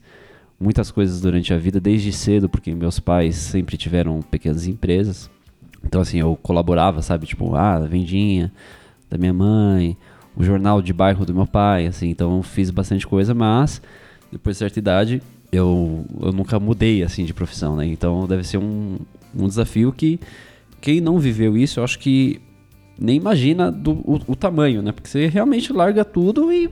[0.60, 5.30] muitas coisas durante a vida desde cedo, porque meus pais sempre tiveram pequenas empresas.
[5.84, 7.26] Então, assim, eu colaborava, sabe?
[7.26, 8.52] Tipo, ah, a vendinha
[9.10, 9.98] da minha mãe,
[10.36, 12.10] o jornal de bairro do meu pai, assim.
[12.10, 13.82] Então, fiz bastante coisa, mas
[14.32, 17.86] depois de certa idade, eu, eu nunca mudei, assim, de profissão, né?
[17.86, 18.98] Então, deve ser um,
[19.36, 20.20] um desafio que
[20.82, 22.42] quem não viveu isso, eu acho que
[23.00, 24.92] nem imagina do, o, o tamanho, né?
[24.92, 26.70] Porque você realmente larga tudo e,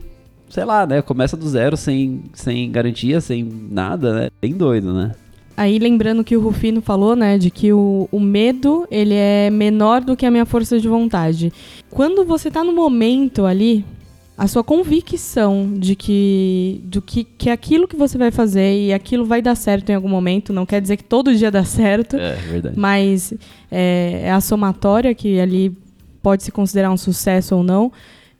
[0.48, 1.02] sei lá, né?
[1.02, 4.28] Começa do zero, sem, sem garantia, sem nada, né?
[4.40, 5.12] Bem doido, né?
[5.56, 10.00] Aí lembrando que o Rufino falou, né, de que o, o medo, ele é menor
[10.02, 11.52] do que a minha força de vontade.
[11.90, 13.84] Quando você tá no momento ali,
[14.36, 19.24] a sua convicção de que do que, que aquilo que você vai fazer e aquilo
[19.24, 22.36] vai dar certo em algum momento, não quer dizer que todo dia dá certo, É,
[22.36, 22.78] verdade.
[22.78, 23.34] mas
[23.68, 25.76] é, é a somatória que ali
[26.22, 27.90] pode se considerar um sucesso ou não,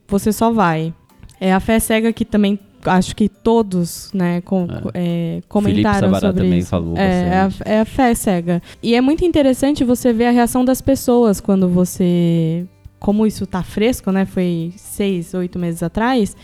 [0.07, 0.95] você só vai.
[1.41, 6.45] É a fé cega que também acho que todos, né, com, é, comentaram Sabará sobre
[6.45, 6.69] também isso.
[6.69, 8.63] falou é, é, a, é a fé cega.
[8.83, 12.65] E é muito interessante você ver a reação das pessoas quando você,
[12.99, 16.37] como isso tá fresco, né, foi seis, oito meses atrás.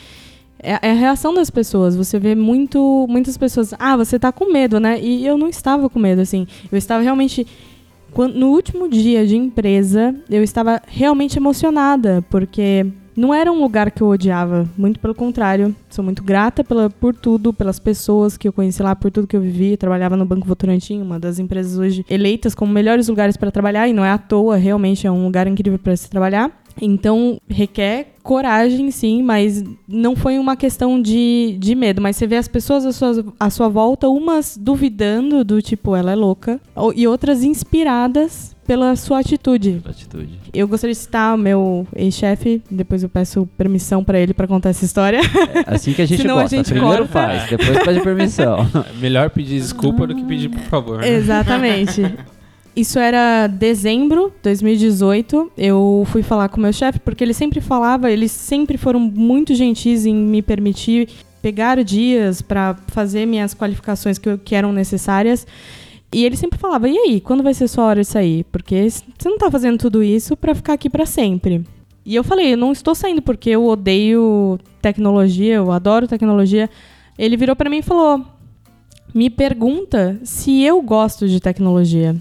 [0.59, 1.95] É é a reação das pessoas.
[1.95, 3.75] Você vê muito, muitas pessoas.
[3.79, 4.99] Ah, você tá com medo, né?
[4.99, 6.47] E eu não estava com medo, assim.
[6.73, 7.47] Eu estava realmente
[8.35, 14.03] no último dia de empresa, eu estava realmente emocionada, porque não era um lugar que
[14.03, 15.75] eu odiava, muito pelo contrário.
[15.89, 19.37] Sou muito grata pela, por tudo, pelas pessoas que eu conheci lá, por tudo que
[19.37, 19.77] eu vivi.
[19.77, 23.93] Trabalhava no Banco Votorantim, uma das empresas hoje eleitas como melhores lugares para trabalhar, e
[23.93, 26.51] não é à toa, realmente é um lugar incrível para se trabalhar.
[26.81, 32.01] Então, requer coragem, sim, mas não foi uma questão de, de medo.
[32.01, 36.13] Mas você vê as pessoas à sua, à sua volta, umas duvidando do tipo, ela
[36.13, 36.59] é louca,
[36.97, 39.83] e outras inspiradas pela sua atitude.
[39.85, 40.39] Atitude.
[40.55, 44.71] Eu gostaria de citar o meu ex-chefe, depois eu peço permissão para ele para contar
[44.71, 45.21] essa história.
[45.67, 46.57] É assim que a gente Senão a gosta.
[46.57, 47.13] gente Primeiro corta.
[47.13, 48.61] faz, depois pede permissão.
[48.91, 51.01] É melhor pedir desculpa do que pedir por favor.
[51.01, 51.09] né?
[51.11, 52.01] Exatamente.
[52.77, 55.53] Isso era dezembro de 2018.
[55.57, 59.55] Eu fui falar com o meu chefe, porque ele sempre falava, eles sempre foram muito
[59.55, 61.09] gentis em me permitir
[61.41, 65.47] pegar dias para fazer minhas qualificações que, que eram necessárias.
[66.13, 68.45] E ele sempre falava: e aí, quando vai ser sua hora de sair?
[68.51, 71.65] Porque você não tá fazendo tudo isso para ficar aqui para sempre.
[72.05, 76.69] E eu falei: eu não estou saindo porque eu odeio tecnologia, eu adoro tecnologia.
[77.17, 78.25] Ele virou para mim e falou:
[79.15, 82.17] me pergunta se eu gosto de tecnologia.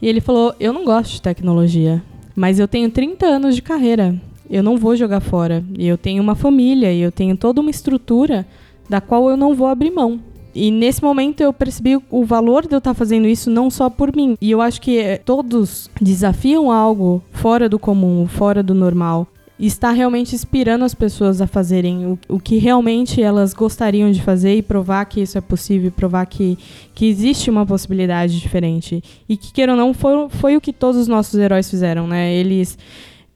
[0.00, 2.02] E ele falou: Eu não gosto de tecnologia,
[2.34, 4.14] mas eu tenho 30 anos de carreira.
[4.50, 5.64] Eu não vou jogar fora.
[5.76, 8.46] E eu tenho uma família e eu tenho toda uma estrutura
[8.88, 10.20] da qual eu não vou abrir mão.
[10.54, 14.14] E nesse momento eu percebi o valor de eu estar fazendo isso não só por
[14.14, 14.36] mim.
[14.40, 19.26] E eu acho que eh, todos desafiam algo fora do comum, fora do normal.
[19.58, 24.56] Está realmente inspirando as pessoas a fazerem o, o que realmente elas gostariam de fazer
[24.56, 26.58] e provar que isso é possível, provar que,
[26.92, 29.00] que existe uma possibilidade diferente.
[29.28, 32.34] E que, queira ou não, foi, foi o que todos os nossos heróis fizeram, né?
[32.34, 32.76] Eles.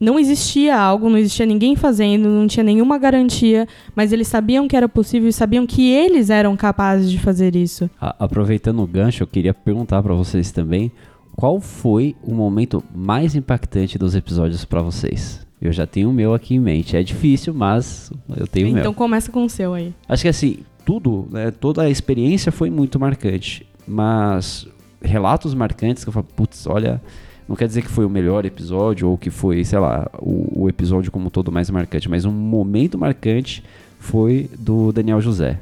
[0.00, 4.76] Não existia algo, não existia ninguém fazendo, não tinha nenhuma garantia, mas eles sabiam que
[4.76, 7.90] era possível e sabiam que eles eram capazes de fazer isso.
[8.00, 10.92] A- aproveitando o gancho, eu queria perguntar pra vocês também,
[11.38, 15.46] qual foi o momento mais impactante dos episódios pra vocês?
[15.62, 16.96] Eu já tenho o meu aqui em mente.
[16.96, 18.81] É difícil, mas eu tenho o meu.
[18.81, 19.94] então começa com o seu aí.
[20.09, 24.66] Acho que assim, tudo, né, toda a experiência foi muito marcante, mas
[25.01, 27.01] relatos marcantes que eu falo, putz, olha,
[27.48, 30.68] não quer dizer que foi o melhor episódio ou que foi, sei lá, o, o
[30.68, 33.62] episódio como um todo mais marcante, mas um momento marcante
[34.01, 35.61] foi do Daniel José,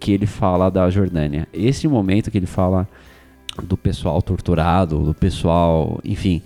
[0.00, 1.46] que ele fala da Jordânia.
[1.52, 2.88] Esse momento que ele fala
[3.62, 6.42] do pessoal torturado, do pessoal, enfim,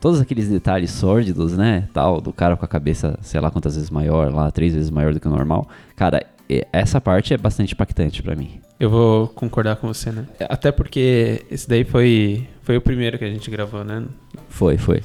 [0.00, 3.90] todos aqueles detalhes sórdidos, né, tal, do cara com a cabeça, sei lá quantas vezes
[3.90, 5.68] maior, lá três vezes maior do que o normal.
[5.96, 6.24] Cara,
[6.72, 8.60] essa parte é bastante impactante pra mim.
[8.80, 10.24] Eu vou concordar com você, né?
[10.48, 14.04] Até porque esse daí foi, foi o primeiro que a gente gravou, né?
[14.48, 15.02] Foi, foi.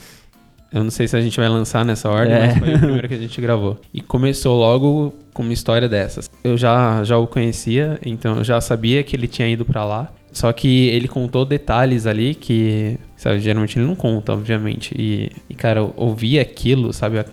[0.72, 2.48] Eu não sei se a gente vai lançar nessa ordem, É.
[2.48, 3.80] mas foi o primeiro que a gente gravou.
[3.94, 6.30] E começou logo com uma história dessas.
[6.44, 10.12] Eu já, já o conhecia, então eu já sabia que ele tinha ido pra lá.
[10.34, 14.94] Só que ele contou detalhes ali que, sabe, geralmente ele não conta, obviamente.
[14.98, 17.24] E, e cara, ouvir aquilo, sabe,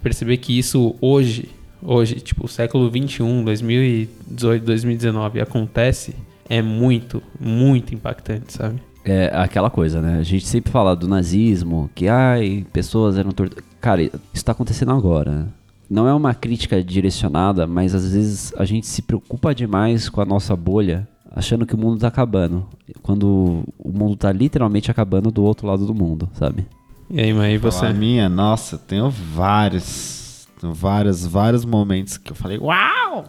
[0.00, 1.48] perceber que isso hoje,
[1.82, 6.14] hoje, tipo, século 21, 2018, 2019, acontece,
[6.48, 8.80] é muito, muito impactante, sabe?
[9.04, 10.18] É aquela coisa, né?
[10.18, 13.68] A gente sempre fala do nazismo, que ai, pessoas eram torturadas.
[13.80, 15.48] Cara, isso tá acontecendo agora.
[15.88, 20.24] Não é uma crítica direcionada, mas às vezes a gente se preocupa demais com a
[20.24, 22.66] nossa bolha, achando que o mundo tá acabando.
[23.02, 26.66] Quando o mundo tá literalmente acabando do outro lado do mundo, sabe?
[27.10, 27.84] E aí, mas e você?
[27.84, 33.26] A minha, nossa, tenho vários, tenho vários, vários momentos que eu falei, uau!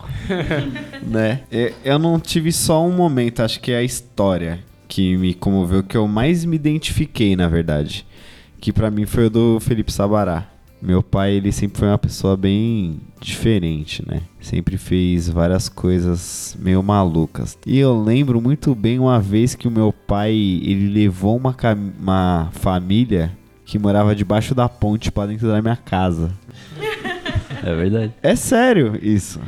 [1.05, 1.41] né?
[1.83, 5.97] Eu não tive só um momento, acho que é a história que me comoveu, que
[5.97, 8.05] eu mais me identifiquei, na verdade.
[8.59, 10.47] Que pra mim foi o do Felipe Sabará.
[10.81, 14.21] Meu pai, ele sempre foi uma pessoa bem diferente, né?
[14.39, 17.57] Sempre fez várias coisas meio malucas.
[17.65, 21.55] E eu lembro muito bem uma vez que o meu pai, ele levou uma,
[21.99, 23.31] uma família
[23.65, 26.31] que morava debaixo da ponte pra dentro da minha casa.
[27.63, 28.13] É verdade.
[28.21, 29.39] É sério isso.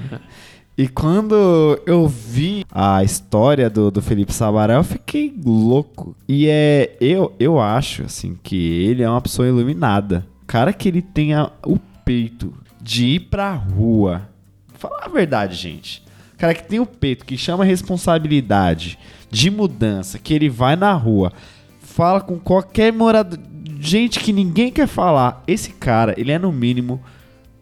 [0.78, 6.16] E quando eu vi a história do, do Felipe Sabará, eu fiquei louco.
[6.28, 6.96] E é.
[7.02, 10.26] Eu, eu acho, assim, que ele é uma pessoa iluminada.
[10.48, 12.54] Cara que ele tenha o peito
[12.90, 14.28] de ir pra rua.
[14.74, 16.04] Falar a verdade, gente.
[16.40, 18.98] Cara que tem o peito, que chama responsabilidade
[19.30, 21.32] de mudança, que ele vai na rua,
[21.80, 23.38] fala com qualquer morador.
[23.80, 25.44] Gente que ninguém quer falar.
[25.46, 27.00] Esse cara, ele é no mínimo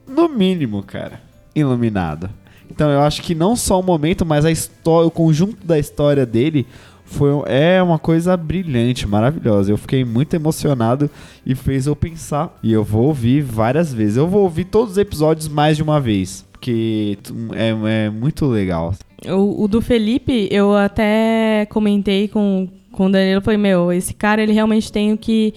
[0.07, 1.19] no mínimo, cara,
[1.53, 2.29] iluminado.
[2.71, 6.25] Então eu acho que não só o momento, mas a história, o conjunto da história
[6.25, 6.65] dele
[7.07, 9.71] foi é uma coisa brilhante, maravilhosa.
[9.71, 11.09] Eu fiquei muito emocionado
[11.45, 12.55] e fez eu pensar.
[12.61, 14.17] E eu vou ouvir várias vezes.
[14.17, 17.17] Eu vou ouvir todos os episódios mais de uma vez, porque
[17.55, 18.93] é, é muito legal.
[19.25, 24.43] O, o do Felipe, eu até comentei com, com o Danilo, falei, meu, esse cara,
[24.43, 25.53] ele realmente tem o que...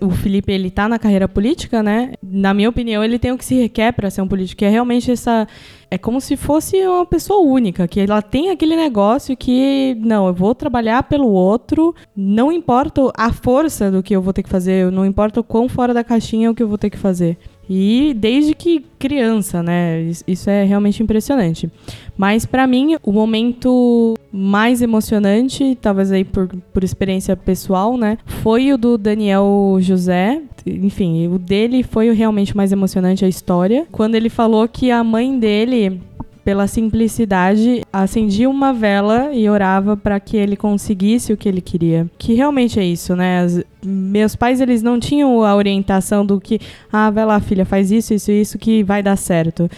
[0.00, 2.12] o Felipe, ele tá na carreira política, né?
[2.22, 4.70] Na minha opinião, ele tem o que se requer para ser um político, que é
[4.70, 5.46] realmente essa...
[5.88, 10.34] É como se fosse uma pessoa única, que ela tem aquele negócio que, não, eu
[10.34, 14.90] vou trabalhar pelo outro, não importa a força do que eu vou ter que fazer,
[14.90, 17.38] não importa o quão fora da caixinha é o que eu vou ter que fazer.
[17.68, 20.02] E desde que criança, né?
[20.02, 21.70] Is- Isso é realmente impressionante.
[22.16, 28.18] Mas pra mim, o momento mais emocionante, talvez aí por, por experiência pessoal, né?
[28.24, 30.40] Foi o do Daniel José.
[30.64, 33.86] Enfim, o dele foi o realmente mais emocionante a história.
[33.92, 36.00] Quando ele falou que a mãe dele
[36.46, 42.06] pela simplicidade, acendia uma vela e orava para que ele conseguisse o que ele queria.
[42.16, 43.40] Que realmente é isso, né?
[43.40, 46.60] As- meus pais, eles não tinham a orientação do que,
[46.92, 49.68] ah, vai lá, filha, faz isso, isso, isso que vai dar certo.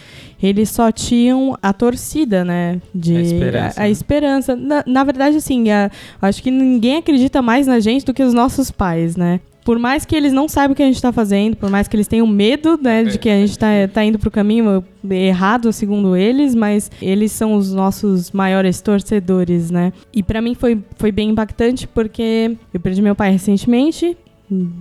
[0.42, 2.80] Eles só tinham a torcida, né?
[2.94, 3.90] De, A esperança, a- a né?
[3.90, 4.56] esperança.
[4.56, 5.90] Na, na verdade, assim, a-
[6.22, 9.40] acho que ninguém acredita mais na gente do que os nossos pais, né?
[9.68, 11.94] Por mais que eles não saibam o que a gente tá fazendo, por mais que
[11.94, 16.16] eles tenham medo, né, de que a gente tá, tá indo pro caminho errado, segundo
[16.16, 19.92] eles, mas eles são os nossos maiores torcedores, né?
[20.10, 24.16] E pra mim foi, foi bem impactante porque eu perdi meu pai recentemente,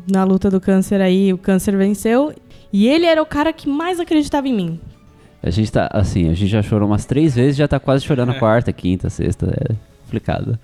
[0.10, 2.34] na luta do câncer aí, o câncer venceu,
[2.72, 4.80] e ele era o cara que mais acreditava em mim.
[5.44, 8.30] A gente tá, assim, a gente já chorou umas três vezes já tá quase chorando
[8.30, 9.54] a quarta, quinta, sexta.
[9.70, 10.58] É complicado.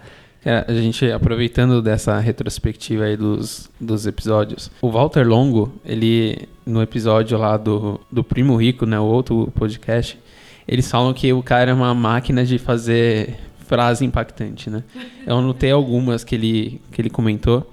[0.45, 6.81] É, a gente, aproveitando dessa retrospectiva aí dos, dos episódios, o Walter Longo, ele, no
[6.81, 10.19] episódio lá do, do Primo Rico, né, o outro podcast,
[10.67, 14.83] eles falam que o cara é uma máquina de fazer frase impactante, né?
[15.25, 17.71] Eu anotei algumas que ele, que ele comentou,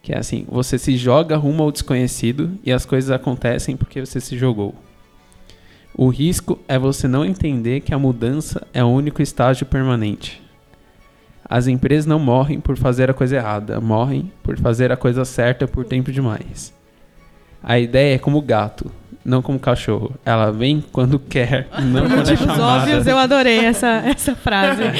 [0.00, 4.20] que é assim, você se joga rumo ao desconhecido e as coisas acontecem porque você
[4.20, 4.74] se jogou.
[5.96, 10.43] O risco é você não entender que a mudança é o único estágio permanente.
[11.48, 15.68] As empresas não morrem por fazer a coisa errada, morrem por fazer a coisa certa
[15.68, 16.72] por tempo demais.
[17.62, 18.90] A ideia é como gato,
[19.24, 20.12] não como cachorro.
[20.24, 22.62] Ela vem quando quer, não quando é Motivos chamada.
[22.82, 24.82] óbvios, eu adorei essa, essa frase.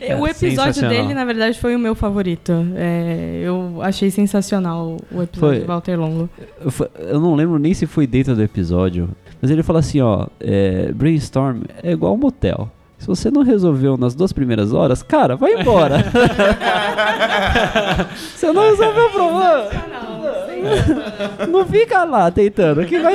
[0.00, 2.52] É, o episódio dele, na verdade, foi o meu favorito.
[2.74, 5.60] É, eu achei sensacional o episódio Foi.
[5.60, 6.28] do Walter Longo.
[6.98, 9.10] Eu não lembro nem se foi dentro do episódio,
[9.40, 12.70] mas ele fala assim, ó, é, brainstorm é igual um motel.
[12.98, 15.98] Se você não resolveu nas duas primeiras horas, cara, vai embora.
[18.34, 19.68] você não resolveu o problema.
[21.48, 23.14] Não fica lá tentando, que vai,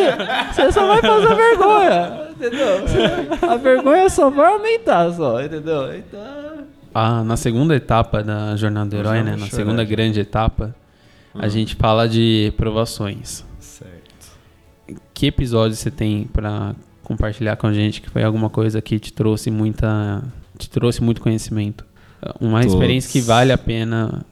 [0.52, 3.50] você só vai fazer vergonha, entendeu?
[3.50, 5.93] A vergonha só vai aumentar só, entendeu?
[5.96, 9.32] Então, Ah, na segunda etapa da jornada do herói, né?
[9.32, 9.52] Na chorar.
[9.52, 10.74] segunda grande etapa,
[11.36, 11.50] a Hum.
[11.50, 13.43] gente fala de provações.
[13.60, 13.93] Certo.
[15.13, 19.13] Que episódio você tem pra compartilhar com a gente que foi alguma coisa que te
[19.13, 20.24] trouxe muita,
[20.58, 21.86] te trouxe muito conhecimento?
[22.39, 22.74] Uma Todos.
[22.74, 24.26] experiência que vale a pena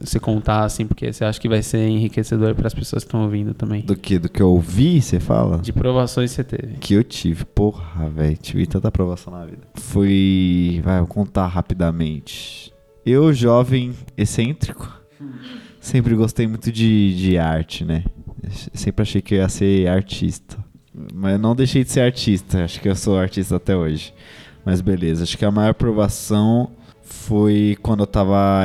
[0.00, 3.22] você contar assim, porque você acha que vai ser enriquecedor para as pessoas que estão
[3.22, 3.82] ouvindo também.
[3.82, 4.18] Do que?
[4.18, 5.58] Do que eu ouvi, você fala?
[5.58, 6.74] De provações que você teve.
[6.78, 7.44] Que eu tive.
[7.44, 8.36] Porra, velho.
[8.36, 9.62] Tive tanta aprovação na vida.
[9.74, 10.80] Foi.
[10.82, 12.72] Vai, vou contar rapidamente.
[13.04, 14.90] Eu, jovem excêntrico,
[15.80, 18.04] sempre gostei muito de, de arte, né?
[18.72, 20.58] Sempre achei que eu ia ser artista.
[21.14, 22.64] Mas não deixei de ser artista.
[22.64, 24.12] Acho que eu sou artista até hoje.
[24.64, 25.22] Mas beleza.
[25.22, 26.70] Acho que a maior aprovação
[27.02, 28.64] foi quando eu tava.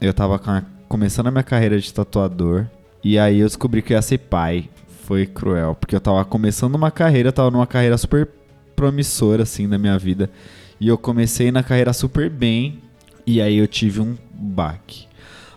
[0.00, 0.40] Eu, eu tava
[0.88, 2.66] começando a minha carreira de tatuador.
[3.02, 4.68] E aí eu descobri que eu ia ser pai.
[5.04, 5.74] Foi cruel.
[5.74, 8.28] Porque eu tava começando uma carreira, eu tava numa carreira super
[8.74, 10.30] promissora, assim, na minha vida.
[10.80, 12.80] E eu comecei na carreira super bem.
[13.26, 15.06] E aí eu tive um baque.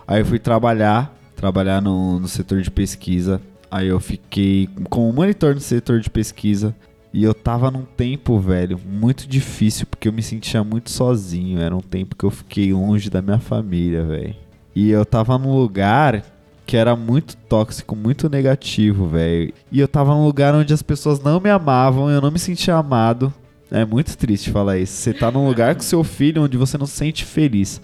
[0.06, 3.40] Aí eu fui trabalhar, trabalhar no, no setor de pesquisa.
[3.70, 6.74] Aí eu fiquei como monitor no setor de pesquisa.
[7.12, 11.60] E eu tava num tempo, velho, muito difícil, porque eu me sentia muito sozinho.
[11.60, 14.36] Era um tempo que eu fiquei longe da minha família, velho.
[14.74, 16.22] E eu tava num lugar
[16.66, 19.54] que era muito tóxico, muito negativo, velho.
[19.72, 22.74] E eu tava num lugar onde as pessoas não me amavam, eu não me sentia
[22.74, 23.32] amado.
[23.70, 24.92] É muito triste falar isso.
[24.92, 27.80] Você tá num lugar com seu filho onde você não se sente feliz.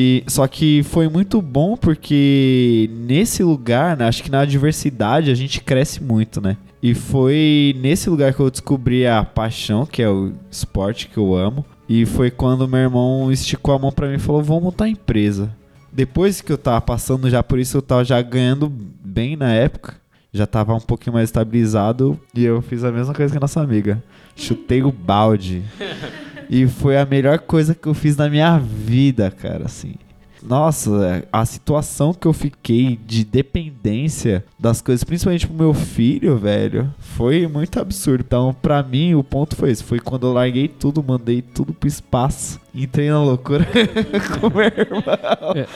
[0.00, 5.34] E só que foi muito bom porque nesse lugar, né, acho que na adversidade a
[5.34, 6.56] gente cresce muito, né?
[6.80, 11.34] E foi nesse lugar que eu descobri a paixão, que é o esporte que eu
[11.34, 11.66] amo.
[11.88, 14.88] E foi quando meu irmão esticou a mão pra mim e falou: "Vamos montar a
[14.88, 15.52] empresa".
[15.92, 19.96] Depois que eu tava passando já por isso, eu tava já ganhando bem na época.
[20.32, 23.60] Já tava um pouquinho mais estabilizado e eu fiz a mesma coisa que a nossa
[23.60, 24.00] amiga.
[24.36, 25.64] Chutei o balde.
[26.48, 29.94] E foi a melhor coisa que eu fiz na minha vida, cara, assim.
[30.42, 36.92] Nossa, a situação que eu fiquei de dependência das coisas, principalmente pro meu filho, velho,
[36.98, 38.24] foi muito absurdo.
[38.26, 39.82] Então, pra mim, o ponto foi esse.
[39.82, 42.60] Foi quando eu larguei tudo, mandei tudo pro espaço.
[42.74, 43.66] Entrei na loucura
[44.40, 45.66] com meu irmão.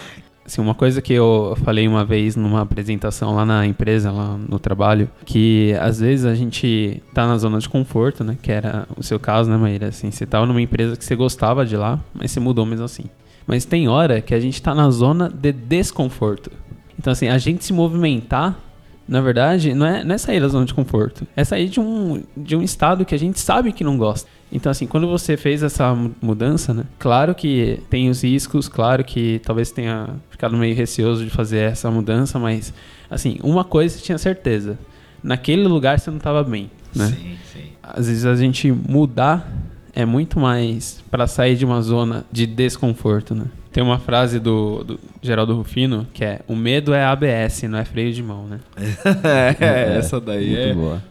[0.44, 4.58] Assim, uma coisa que eu falei uma vez numa apresentação lá na empresa, lá no
[4.58, 8.36] trabalho, que às vezes a gente tá na zona de conforto, né?
[8.42, 9.88] Que era o seu caso, né, Maíra?
[9.88, 13.04] Assim, você tava numa empresa que você gostava de lá, mas você mudou mesmo assim.
[13.46, 16.50] Mas tem hora que a gente tá na zona de desconforto.
[16.98, 18.58] Então, assim, a gente se movimentar
[19.06, 21.26] na verdade, não é, não é sair da zona de conforto.
[21.36, 24.28] É sair de um, de um estado que a gente sabe que não gosta.
[24.50, 26.84] Então, assim, quando você fez essa mudança, né?
[26.98, 30.10] Claro que tem os riscos, claro que talvez tenha
[30.42, 32.74] ficado meio receoso de fazer essa mudança, mas,
[33.08, 34.76] assim, uma coisa você tinha certeza.
[35.22, 37.06] Naquele lugar você não estava bem, né?
[37.06, 37.62] Sim, sim.
[37.80, 39.48] Às vezes a gente mudar
[39.94, 43.44] é muito mais para sair de uma zona de desconforto, né?
[43.72, 47.84] Tem uma frase do, do Geraldo Rufino que é: O medo é ABS, não é
[47.84, 48.58] freio de mão, né?
[49.60, 50.74] É, essa daí Muito é.
[50.74, 51.02] boa.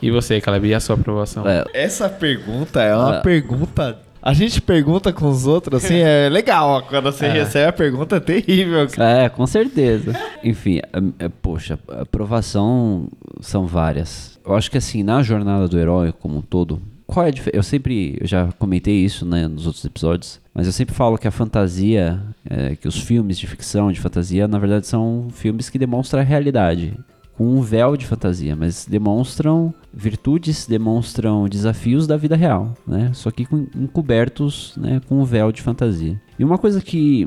[0.00, 1.46] E você, Caleb, e a sua aprovação?
[1.48, 3.20] É, Essa pergunta é uma Ah.
[3.20, 3.98] pergunta.
[4.22, 6.82] A gente pergunta com os outros, assim, é legal.
[6.88, 7.32] Quando você É.
[7.32, 8.86] recebe a pergunta, é terrível.
[8.88, 9.24] cara.
[9.24, 10.14] É, com certeza.
[10.44, 13.08] Enfim, é, é, poxa, a aprovação
[13.40, 14.38] são várias.
[14.44, 17.56] Eu acho que assim, na jornada do herói como um todo, qual é a diferença?
[17.58, 21.26] Eu sempre, eu já comentei isso né, nos outros episódios, mas eu sempre falo que
[21.26, 25.78] a fantasia, é, que os filmes de ficção, de fantasia, na verdade são filmes que
[25.78, 26.94] demonstram a realidade.
[27.40, 33.12] Com um véu de fantasia, mas demonstram virtudes, demonstram desafios da vida real, né?
[33.14, 36.20] Só que com- encobertos né, com um véu de fantasia.
[36.38, 37.26] E uma coisa que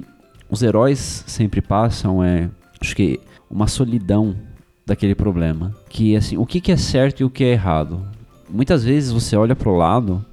[0.52, 2.48] os heróis sempre passam é,
[2.80, 4.36] acho que, uma solidão
[4.86, 5.74] daquele problema.
[5.90, 8.06] Que, assim, o que, que é certo e o que é errado.
[8.48, 10.24] Muitas vezes você olha pro lado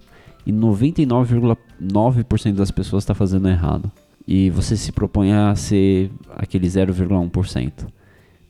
[0.44, 3.90] e 99,9% das pessoas está fazendo errado.
[4.28, 7.86] E você se propõe a ser aquele 0,1%.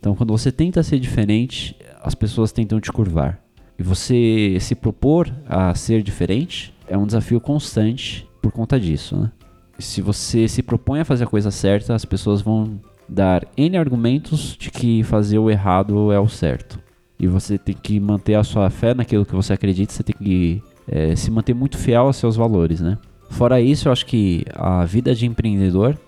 [0.00, 3.38] Então, quando você tenta ser diferente, as pessoas tentam te curvar.
[3.78, 9.30] E você se propor a ser diferente é um desafio constante por conta disso, né?
[9.78, 14.56] Se você se propõe a fazer a coisa certa, as pessoas vão dar N argumentos
[14.58, 16.78] de que fazer o errado é o certo.
[17.18, 20.62] E você tem que manter a sua fé naquilo que você acredita, você tem que
[20.88, 22.98] eh, se manter muito fiel aos seus valores, né?
[23.30, 25.98] Fora isso, eu acho que a vida de empreendedor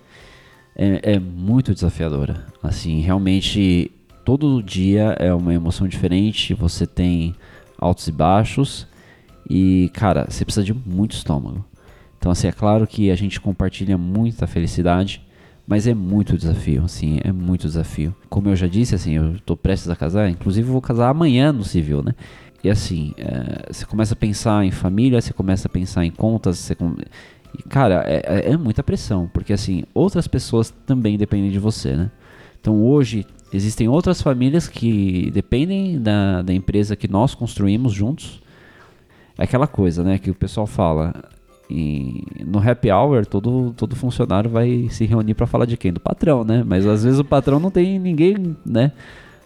[0.75, 2.45] é, é muito desafiadora.
[2.61, 3.91] Assim, realmente,
[4.25, 7.35] todo dia é uma emoção diferente, você tem
[7.77, 8.87] altos e baixos,
[9.49, 11.65] e, cara, você precisa de muito estômago.
[12.17, 15.21] Então, assim, é claro que a gente compartilha muita felicidade,
[15.67, 18.15] mas é muito desafio, assim, é muito desafio.
[18.29, 21.63] Como eu já disse, assim, eu tô prestes a casar, inclusive vou casar amanhã no
[21.63, 22.13] civil, né?
[22.63, 26.57] E assim, é, você começa a pensar em família, você começa a pensar em contas,
[26.59, 26.95] você com-
[27.57, 31.95] e, cara, é, é- é muita pressão, porque assim, outras pessoas também dependem de você,
[31.95, 32.11] né?
[32.59, 38.41] Então hoje existem outras famílias que dependem da, da empresa que nós construímos juntos.
[39.37, 41.13] É aquela coisa, né, que o pessoal fala.
[41.69, 45.91] E no happy hour, todo, todo funcionário vai se reunir para falar de quem?
[45.91, 46.63] Do patrão, né?
[46.65, 48.91] Mas às vezes o patrão não tem ninguém, né?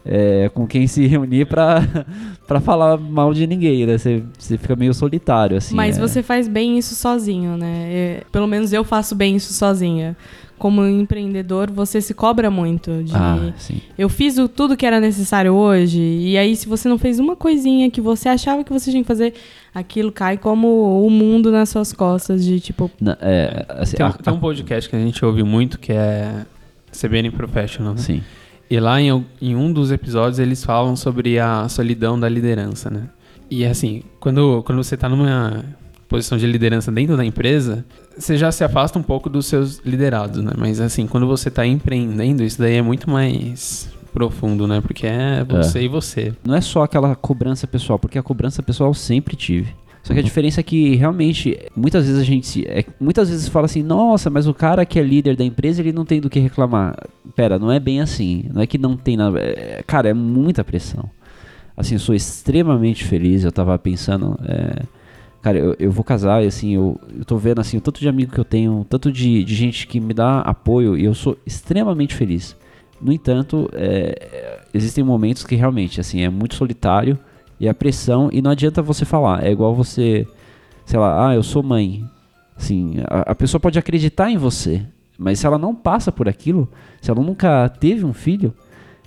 [0.08, 1.82] É, com quem se reunir pra,
[2.48, 3.98] pra falar mal de ninguém, né?
[3.98, 5.76] Você, você fica meio solitário, assim.
[5.76, 6.02] Mas é.
[6.02, 7.88] você faz bem isso sozinho, né?
[7.90, 10.16] É, pelo menos eu faço bem isso sozinha.
[10.58, 13.80] Como empreendedor, você se cobra muito de Ah, sim.
[13.96, 17.36] eu fiz o, tudo que era necessário hoje, e aí se você não fez uma
[17.36, 19.36] coisinha que você achava que você tinha que fazer,
[19.72, 24.10] aquilo cai como o mundo nas suas costas, de tipo, Na- é, assim, Tem, um-
[24.10, 26.44] a- tem um podcast que a gente ouve muito que é
[26.92, 28.00] CBN Professional, né?
[28.00, 28.24] Sim.
[28.70, 33.10] E lá em, em um dos episódios eles falam sobre a solidão da liderança, né?
[33.50, 35.64] E assim, quando, quando você tá numa
[36.08, 37.86] posição de liderança dentro da empresa,
[38.18, 40.52] você já se afasta um pouco dos seus liderados, né?
[40.58, 44.82] Mas assim, quando você tá empreendendo, isso daí é muito mais profundo, né?
[44.82, 46.34] Porque é você e você.
[46.44, 49.74] Não é só aquela cobrança pessoal, porque a cobrança pessoal eu sempre tive.
[50.08, 53.50] Só que a diferença é que realmente, muitas vezes a gente se- é, muitas vezes
[53.50, 56.30] fala assim, nossa, mas o cara que é líder da empresa, ele não tem do
[56.30, 56.96] que reclamar.
[57.36, 58.46] Pera, não é bem assim.
[58.54, 59.38] Não é que não tem nada.
[59.38, 61.10] é- cara, é muita pressão.
[61.76, 63.44] Assim, sou extremamente feliz.
[63.44, 64.40] Eu tava pensando.
[64.48, 64.84] é,
[65.42, 68.08] cara, eu, eu vou casar e assim, eu, eu tô vendo assim, o tanto de
[68.08, 71.14] amigo que eu tenho, o tanto de, de gente que me dá apoio, e eu
[71.14, 72.56] sou extremamente feliz.
[73.02, 77.20] No entanto, é, existem momentos que realmente, assim, é muito solitário
[77.60, 79.44] e a pressão, e não adianta você falar.
[79.46, 80.28] É igual você,
[80.86, 82.04] sei lá, ah, eu sou mãe.
[82.56, 84.86] Assim, a, a pessoa pode acreditar em você,
[85.18, 86.70] mas se ela não passa por aquilo,
[87.02, 88.54] se ela nunca teve um filho,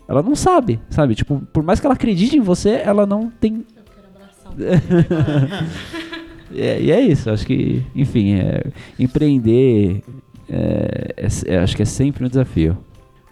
[0.08, 1.14] ela não sabe, sabe?
[1.14, 3.64] Tipo, por mais que ela acredite em você, ela não tem.
[6.52, 8.64] É, e é isso, acho que, enfim, é,
[8.98, 10.02] empreender,
[10.48, 12.76] é, é- é- acho que é sempre um desafio.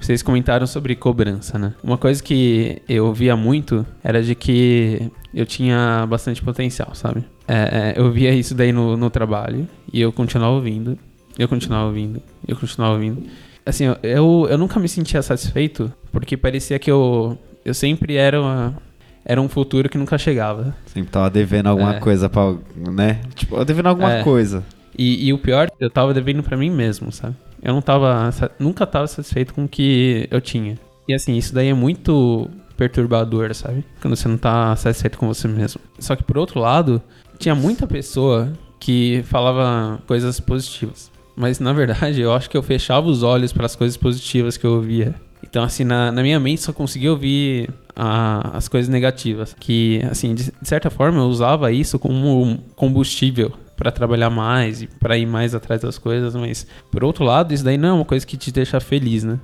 [0.00, 1.74] Vocês comentaram sobre cobrança, né?
[1.82, 7.24] Uma coisa que eu ouvia muito era de que eu tinha bastante potencial, sabe?
[7.46, 10.96] É, é, eu via isso daí no, no trabalho e eu continuava ouvindo,
[11.38, 13.22] eu continuava ouvindo, eu continuava ouvindo.
[13.66, 18.40] Assim, eu, eu, eu nunca me sentia satisfeito porque parecia que eu, eu sempre era,
[18.40, 18.74] uma-
[19.24, 20.74] era um futuro que nunca chegava.
[20.86, 22.00] Sempre tava devendo alguma É.
[22.00, 22.54] coisa pra.
[22.76, 23.20] né?
[23.34, 24.22] Tipo, eu devendo alguma É.
[24.22, 24.64] coisa.
[24.96, 27.34] E, e o pior, eu tava devendo pra mim mesmo, sabe?
[27.62, 30.78] Eu não tava, nunca tava satisfeito com o que eu tinha.
[31.06, 33.84] E assim, isso daí é muito perturbador, sabe?
[34.00, 35.80] Quando você não tá satisfeito com você mesmo.
[35.98, 37.02] Só que por outro lado,
[37.38, 41.10] tinha muita pessoa que falava coisas positivas.
[41.34, 44.64] Mas na verdade, eu acho que eu fechava os olhos para as coisas positivas que
[44.64, 45.14] eu ouvia.
[45.42, 49.56] Então, assim, na, na minha mente só conseguia ouvir a, as coisas negativas.
[49.58, 54.88] Que, assim, de, de certa forma eu usava isso como combustível para trabalhar mais e
[54.88, 58.04] para ir mais atrás das coisas, mas por outro lado, isso daí não é uma
[58.04, 59.38] coisa que te deixa feliz, né?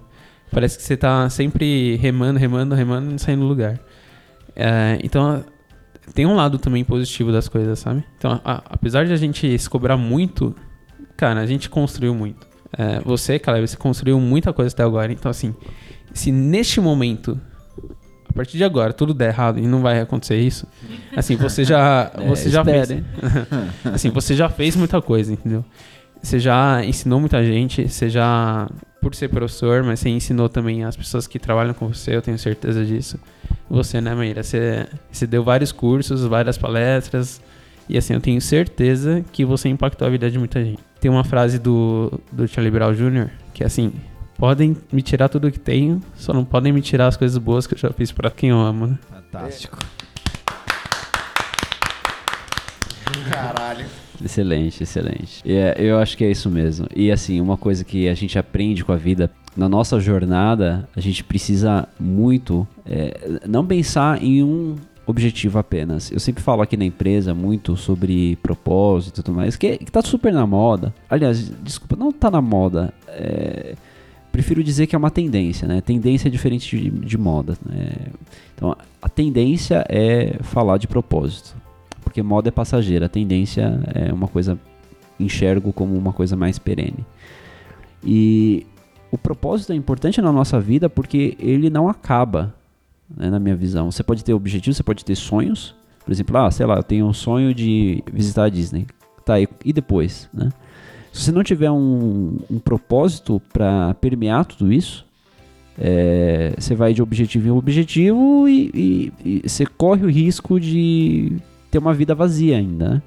[0.51, 3.79] Parece que você tá sempre remando, remando, remando e não saindo do lugar.
[4.57, 5.45] É, então,
[6.13, 8.05] tem um lado também positivo das coisas, sabe?
[8.19, 10.55] Então, a, apesar de a gente se cobrar muito,
[11.17, 12.47] cara, a gente construiu muito.
[12.77, 15.13] É, você, Caleb, você construiu muita coisa até agora.
[15.13, 15.55] Então, assim,
[16.13, 17.41] se neste momento,
[18.35, 20.67] a partir de agora, tudo der errado e não vai acontecer isso,
[21.17, 22.89] assim, você já, É, você já fez,
[23.95, 25.65] assim, você já fez muita coisa, entendeu?
[26.21, 28.69] Você já ensinou muita gente, você já,
[29.01, 32.37] por ser professor, mas você ensinou também as pessoas que trabalham com você, eu tenho
[32.39, 33.21] certeza disso.
[33.71, 34.43] Você, né, Maíra?
[34.43, 37.41] Você, você deu vários cursos, várias palestras,
[37.89, 40.83] e assim, eu tenho certeza que você impactou a vida de muita gente.
[41.01, 43.29] Tem uma frase do, do Charlie Brown Jr.
[43.53, 43.93] que é assim:
[44.45, 47.73] podem me tirar tudo que tenho, só não podem me tirar as coisas boas que
[47.73, 48.99] eu já fiz pra quem eu amo, né?
[49.09, 49.79] Fantástico.
[53.31, 53.87] Caralho.
[54.23, 55.41] Excelente, excelente.
[55.47, 56.87] E é, eu acho que é isso mesmo.
[56.95, 61.01] E assim, uma coisa que a gente aprende com a vida, na nossa jornada, a
[61.01, 64.77] gente precisa muito é, não pensar em um
[65.07, 66.13] objetivo apenas.
[66.13, 70.03] Eu sempre falo aqui na empresa muito sobre propósito e tudo mais, que, que tá
[70.03, 70.95] super na moda.
[71.09, 72.93] Aliás, desculpa, não tá na moda.
[73.09, 73.75] É,
[74.35, 75.81] prefiro dizer que é uma tendência, né?
[75.81, 77.57] Tendência é diferente de, de moda.
[77.65, 77.93] Né?
[78.53, 81.55] Então, a tendência é falar de propósito
[82.03, 84.59] porque moda é passageira, a tendência é uma coisa
[85.19, 87.07] enxergo como uma coisa mais perene.
[88.05, 88.67] E
[89.11, 92.53] o propósito é importante na nossa vida porque ele não acaba,
[93.17, 93.91] né, na minha visão.
[93.91, 95.75] Você pode ter objetivos, você pode ter sonhos.
[96.05, 98.87] Por exemplo, ah, sei lá, eu tenho um sonho de visitar a Disney.
[99.25, 100.51] Tá, e, e depois, né?
[101.15, 105.07] Se você não tiver um, um propósito para permear tudo isso,
[105.79, 108.71] é, você vai de objetivo em objetivo e,
[109.25, 111.37] e- e você corre o risco de
[111.71, 112.89] ter uma vida vazia ainda.
[112.95, 113.03] né?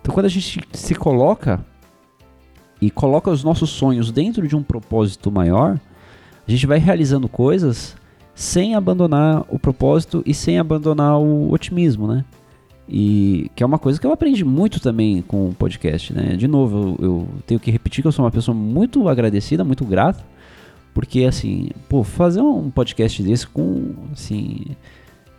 [0.00, 1.64] Então, quando a gente se coloca
[2.80, 5.78] e coloca os nossos sonhos dentro de um propósito maior,
[6.46, 7.96] a gente vai realizando coisas
[8.34, 12.24] sem abandonar o propósito e sem abandonar o otimismo, né?
[12.88, 16.36] E que é uma coisa que eu aprendi muito também com o podcast, né?
[16.36, 19.84] De novo, eu, eu tenho que repetir que eu sou uma pessoa muito agradecida, muito
[19.84, 20.24] grata,
[20.94, 24.66] porque assim, pô, fazer um podcast desse com, assim,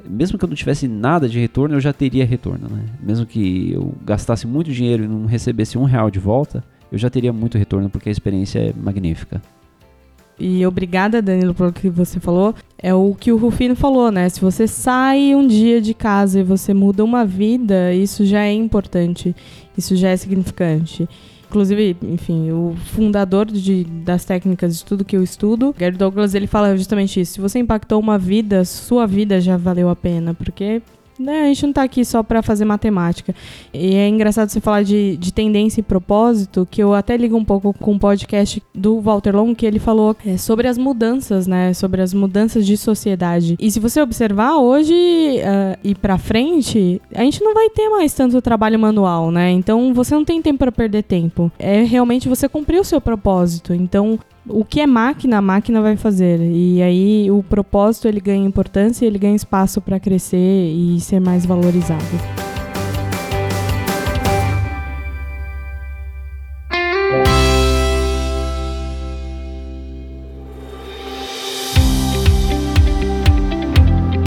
[0.10, 2.86] mesmo que eu não tivesse nada de retorno, eu já teria retorno, né?
[3.02, 7.10] Mesmo que eu gastasse muito dinheiro e não recebesse um real de volta, eu já
[7.10, 9.42] teria muito retorno porque a experiência é magnífica.
[10.40, 12.54] E obrigada, Danilo, pelo que você falou.
[12.80, 14.30] É o que o Rufino falou, né?
[14.30, 18.54] Se você sai um dia de casa e você muda uma vida, isso já é
[18.54, 19.36] importante.
[19.76, 21.10] Isso já é significante.
[21.50, 26.46] Inclusive, enfim, o fundador de, das técnicas de tudo que eu estudo, Gary Douglas, ele
[26.46, 27.34] fala justamente isso.
[27.34, 30.34] Se você impactou uma vida, sua vida já valeu a pena.
[30.34, 30.82] Porque
[31.20, 33.34] né, a gente não tá aqui só para fazer matemática.
[33.74, 37.46] E é engraçado você falar de, de tendência e propósito, que eu até ligo um
[37.46, 41.74] pouco com o podcast do Walter Long, que ele falou é, sobre as mudanças, né?
[41.74, 43.56] Sobre as mudanças de sociedade.
[43.60, 44.94] E se você observar hoje
[45.44, 49.52] ah, e pra frente, a gente não vai ter mais tanto trabalho manual, né?
[49.52, 51.52] Então você não tem tempo para perder tempo.
[51.60, 53.74] É realmente você cumprir o seu propósito.
[53.74, 56.40] Então o que é máquina, a máquina vai fazer.
[56.42, 61.46] E aí o propósito ele ganha importância, ele ganha espaço para crescer e ser mais
[61.46, 62.04] valorizado.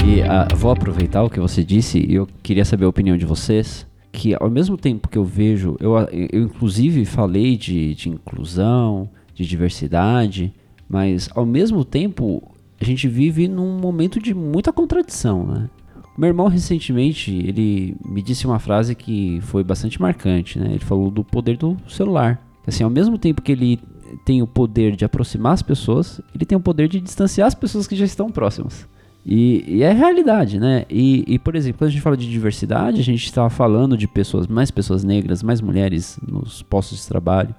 [0.05, 3.25] E ah, vou aproveitar o que você disse e eu queria saber a opinião de
[3.25, 3.89] vocês.
[4.13, 9.09] Que ao mesmo tempo que eu vejo, eu, eu inclusive falei de, de inclusão,
[9.41, 10.53] de diversidade,
[10.87, 15.69] mas ao mesmo tempo a gente vive num momento de muita contradição, né?
[16.17, 20.69] Meu irmão recentemente ele me disse uma frase que foi bastante marcante, né?
[20.71, 22.41] Ele falou do poder do celular.
[22.65, 23.79] Assim, ao mesmo tempo que ele
[24.25, 27.87] tem o poder de aproximar as pessoas, ele tem o poder de distanciar as pessoas
[27.87, 28.87] que já estão próximas.
[29.25, 30.85] E, e é realidade, né?
[30.89, 34.07] E, e, por exemplo, quando a gente fala de diversidade, a gente está falando de
[34.07, 37.53] pessoas, mais pessoas negras, mais mulheres nos postos de trabalho,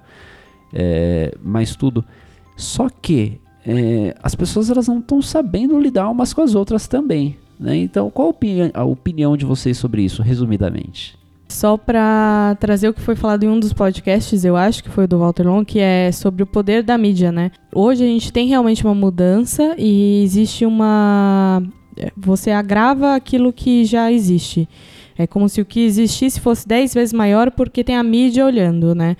[0.73, 2.03] é, mais tudo.
[2.57, 7.37] Só que é, as pessoas elas não estão sabendo lidar umas com as outras também.
[7.59, 7.77] Né?
[7.77, 11.17] Então, qual a opini- a opinião de vocês sobre isso, resumidamente?
[11.47, 15.05] Só para trazer o que foi falado em um dos podcasts, eu acho que foi
[15.05, 17.51] do Walter Long, que é sobre o poder da mídia, né?
[17.73, 21.61] Hoje a gente tem realmente uma mudança e existe uma
[21.95, 24.67] é, você agrava aquilo que já existe.
[25.15, 28.95] É como se o que existisse fosse 10 vezes maior porque tem a mídia olhando,
[28.95, 29.15] né?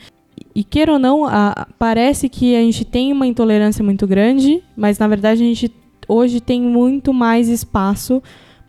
[0.55, 4.99] E queira ou não, a, parece que a gente tem uma intolerância muito grande, mas
[4.99, 5.71] na verdade a gente
[6.07, 8.21] hoje tem muito mais espaço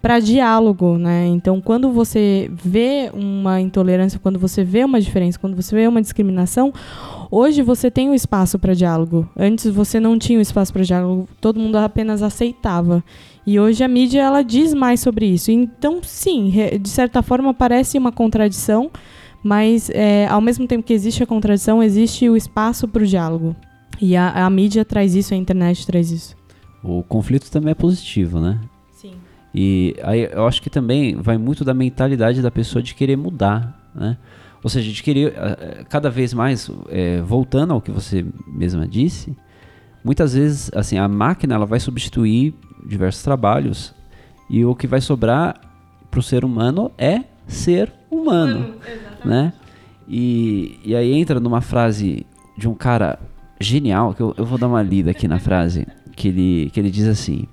[0.04, 1.26] para diálogo, né?
[1.28, 6.02] Então, quando você vê uma intolerância, quando você vê uma diferença, quando você vê uma
[6.02, 6.74] discriminação,
[7.30, 9.26] hoje você tem um espaço para diálogo.
[9.34, 13.02] Antes você não tinha um espaço para diálogo, todo mundo apenas aceitava.
[13.46, 15.50] E hoje a mídia ela diz mais sobre isso.
[15.50, 18.90] Então, sim, de certa forma parece uma contradição,
[19.44, 23.54] mas é, ao mesmo tempo que existe a contradição, existe o espaço para o diálogo.
[24.00, 26.34] E a, a mídia traz isso, a internet traz isso.
[26.82, 28.58] O conflito também é positivo, né?
[29.54, 33.88] E aí eu acho que também vai muito da mentalidade da pessoa de querer mudar,
[33.94, 34.18] né?
[34.62, 38.88] Ou seja, de querer eh, eh, cada vez mais, é, voltando ao que você mesma
[38.88, 39.36] disse,
[40.02, 43.94] muitas vezes assim a máquina ela vai substituir diversos trabalhos
[44.48, 45.60] e o que vai sobrar
[46.10, 48.74] para o ser humano é ser humano,
[49.24, 49.52] né?
[50.08, 53.18] E, e aí entra numa frase de um cara
[53.60, 56.90] genial que eu, eu vou dar uma lida aqui na frase que ele que ele
[56.90, 57.46] diz assim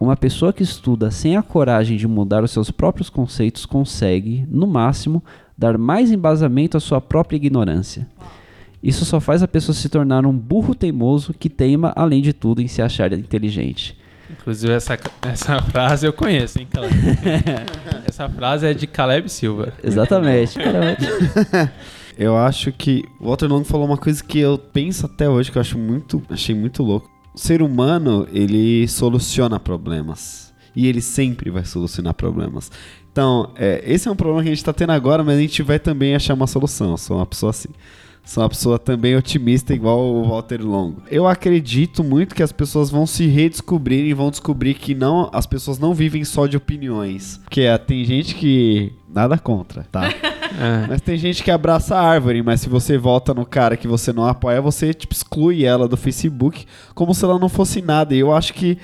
[0.00, 4.66] uma pessoa que estuda sem a coragem de mudar os seus próprios conceitos consegue, no
[4.66, 5.22] máximo,
[5.56, 8.06] dar mais embasamento à sua própria ignorância.
[8.82, 12.62] Isso só faz a pessoa se tornar um burro teimoso que teima, além de tudo,
[12.62, 13.98] em se achar inteligente.
[14.30, 16.94] Inclusive, essa, essa frase eu conheço, hein, Caleb?
[18.06, 19.72] essa frase é de Caleb Silva.
[19.82, 20.58] Exatamente.
[22.18, 25.58] eu acho que o Walter Long falou uma coisa que eu penso até hoje, que
[25.58, 30.52] eu acho muito, achei muito louco o ser humano, ele soluciona problemas.
[30.74, 32.70] E ele sempre vai solucionar problemas.
[33.10, 35.62] Então, é, esse é um problema que a gente está tendo agora, mas a gente
[35.62, 36.90] vai também achar uma solução.
[36.90, 37.68] Eu sou uma pessoa assim.
[38.28, 41.02] Sou uma pessoa também otimista, igual o Walter Longo.
[41.10, 45.46] Eu acredito muito que as pessoas vão se redescobrir e vão descobrir que não, as
[45.46, 47.40] pessoas não vivem só de opiniões.
[47.44, 48.92] Porque é, tem gente que.
[49.08, 50.12] Nada contra, tá?
[50.48, 50.86] É.
[50.88, 54.14] Mas tem gente que abraça a árvore, mas se você volta no cara que você
[54.14, 56.64] não apoia, você tipo, exclui ela do Facebook
[56.94, 58.14] como se ela não fosse nada.
[58.14, 58.78] E eu acho que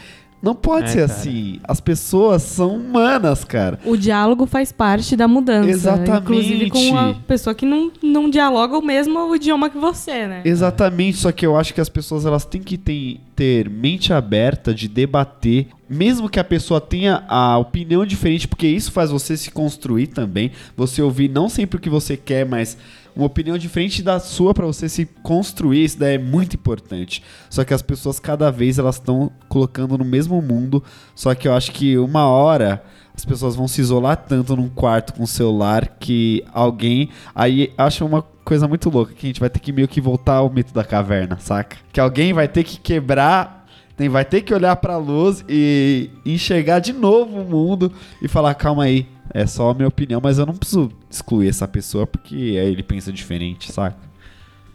[0.45, 1.13] não pode é, ser cara.
[1.21, 1.59] assim.
[1.65, 3.79] As pessoas são humanas, cara.
[3.85, 5.71] O diálogo faz parte da mudança.
[5.71, 6.23] Exatamente.
[6.23, 10.43] Inclusive com uma pessoa que não, não dialoga o mesmo idioma que você, né?
[10.45, 11.17] Exatamente.
[11.17, 14.87] Só que eu acho que as pessoas elas têm que ter, ter mente aberta de
[14.87, 15.69] debater.
[15.89, 20.51] Mesmo que a pessoa tenha a opinião diferente, porque isso faz você se construir também.
[20.77, 22.77] Você ouvir não sempre o que você quer, mas
[23.17, 27.23] uma opinião diferente da sua para você se construir, isso daí é muito importante.
[27.49, 30.83] Só que as pessoas cada vez elas estão colocando no mesmo mundo,
[31.15, 32.83] só que eu acho que uma hora
[33.15, 38.23] as pessoas vão se isolar tanto num quarto com celular que alguém aí acha uma
[38.23, 40.85] coisa muito louca que a gente vai ter que meio que voltar ao mito da
[40.85, 41.77] caverna, saca?
[41.93, 43.64] Que alguém vai ter que quebrar
[43.97, 48.29] tem, vai ter que olhar para a luz e enxergar de novo o mundo e
[48.29, 52.07] falar: calma aí, é só a minha opinião, mas eu não preciso excluir essa pessoa
[52.07, 53.97] porque ele pensa diferente, saca?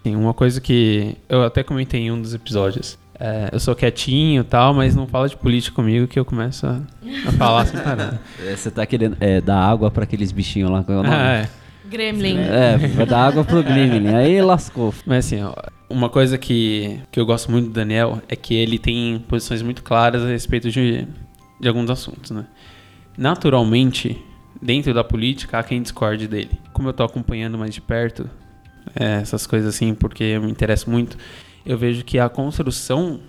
[0.03, 2.97] Tem uma coisa que eu até comentei em um dos episódios.
[3.19, 6.65] É, eu sou quietinho e tal, mas não fala de política comigo que eu começo
[6.65, 6.79] a,
[7.27, 8.17] a falar sem parar.
[8.41, 10.83] É, você tá querendo é, dar água para aqueles bichinhos lá.
[10.87, 11.09] É o nome?
[11.09, 11.49] Ah, é.
[11.89, 12.37] Gremlin.
[12.37, 14.13] É, vai dar água pro Gremlin.
[14.13, 14.93] Aí lascou.
[15.05, 15.53] Mas assim, ó,
[15.89, 19.83] uma coisa que, que eu gosto muito do Daniel é que ele tem posições muito
[19.83, 21.07] claras a respeito de,
[21.59, 22.45] de alguns assuntos, né?
[23.17, 24.17] Naturalmente,
[24.61, 26.51] dentro da política, há quem discorde dele.
[26.71, 28.29] Como eu tô acompanhando mais de perto
[28.95, 31.17] é, essas coisas assim, porque eu me interesso muito,
[31.65, 33.19] eu vejo que a construção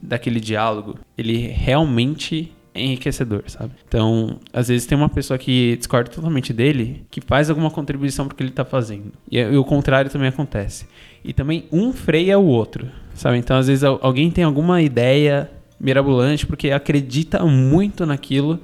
[0.00, 3.72] daquele diálogo, ele realmente enriquecedor, sabe?
[3.86, 8.28] Então, às vezes tem uma pessoa que discorda totalmente dele, que faz alguma contribuição o
[8.28, 9.12] que ele está fazendo.
[9.30, 10.86] E, e, o contrário também acontece.
[11.24, 13.38] E também um freia o outro, sabe?
[13.38, 15.50] Então, às vezes alguém tem alguma ideia
[15.80, 18.60] mirabolante porque acredita muito naquilo,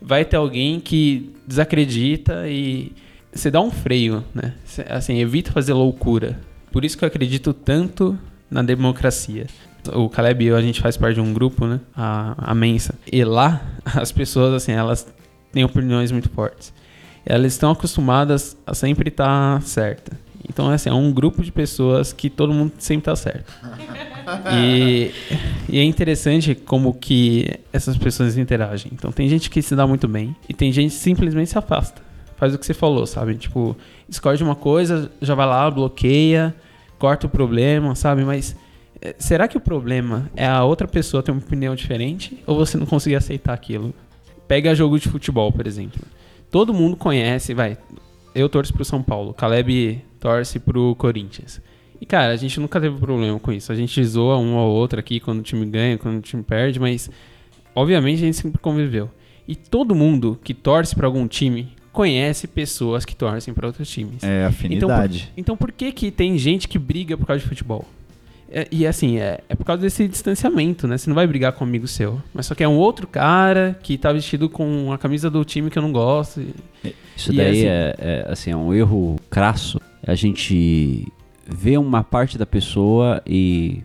[0.00, 2.92] vai ter alguém que desacredita e
[3.32, 4.54] você dá um freio, né?
[4.88, 6.38] Assim, evita fazer loucura.
[6.70, 8.18] Por isso que eu acredito tanto
[8.50, 9.46] na democracia.
[9.92, 11.80] O Caleb e eu, a gente faz parte de um grupo, né?
[11.96, 12.94] A, a Mensa.
[13.10, 15.06] E lá, as pessoas, assim, elas
[15.52, 16.72] têm opiniões muito fortes.
[17.26, 20.24] Elas estão acostumadas a sempre estar tá certa.
[20.48, 23.52] Então, assim, é um grupo de pessoas que todo mundo sempre está certo.
[24.54, 25.10] E,
[25.68, 28.92] e, é interessante como que essas pessoas interagem.
[28.94, 32.02] Então, tem gente que se dá muito bem e tem gente que simplesmente se afasta.
[32.36, 33.34] Faz o que você falou, sabe?
[33.36, 33.76] Tipo,
[34.08, 36.54] discorde uma coisa, já vai lá, bloqueia,
[36.98, 38.24] corta o problema, sabe?
[38.24, 38.54] Mas
[39.18, 42.86] será que o problema é a outra pessoa ter uma opinião diferente ou você não
[42.86, 43.94] conseguir aceitar aquilo?
[44.46, 46.00] Pega jogo de futebol, por exemplo.
[46.50, 47.76] Todo mundo conhece, vai.
[48.34, 51.60] Eu torço pro São Paulo, Caleb torce pro Corinthians.
[52.00, 53.70] E cara, a gente nunca teve problema com isso.
[53.70, 56.80] A gente zoa um ou outro aqui quando o time ganha, quando o time perde,
[56.80, 57.10] mas
[57.74, 59.10] obviamente a gente sempre conviveu.
[59.46, 64.22] E todo mundo que torce pra algum time conhece pessoas que torcem pra outros times.
[64.22, 65.32] É afinidade.
[65.36, 67.86] Então por que que tem gente que briga por causa de futebol?
[68.56, 70.96] É, e assim, é, é por causa desse distanciamento, né?
[70.96, 72.22] Você não vai brigar com um amigo seu.
[72.32, 75.68] Mas só que é um outro cara que tá vestido com a camisa do time
[75.70, 76.40] que eu não gosto.
[76.40, 79.80] e- Isso E daí assim- é, é, assim, é um erro crasso.
[80.06, 81.04] A gente
[81.48, 83.82] vê uma parte da pessoa e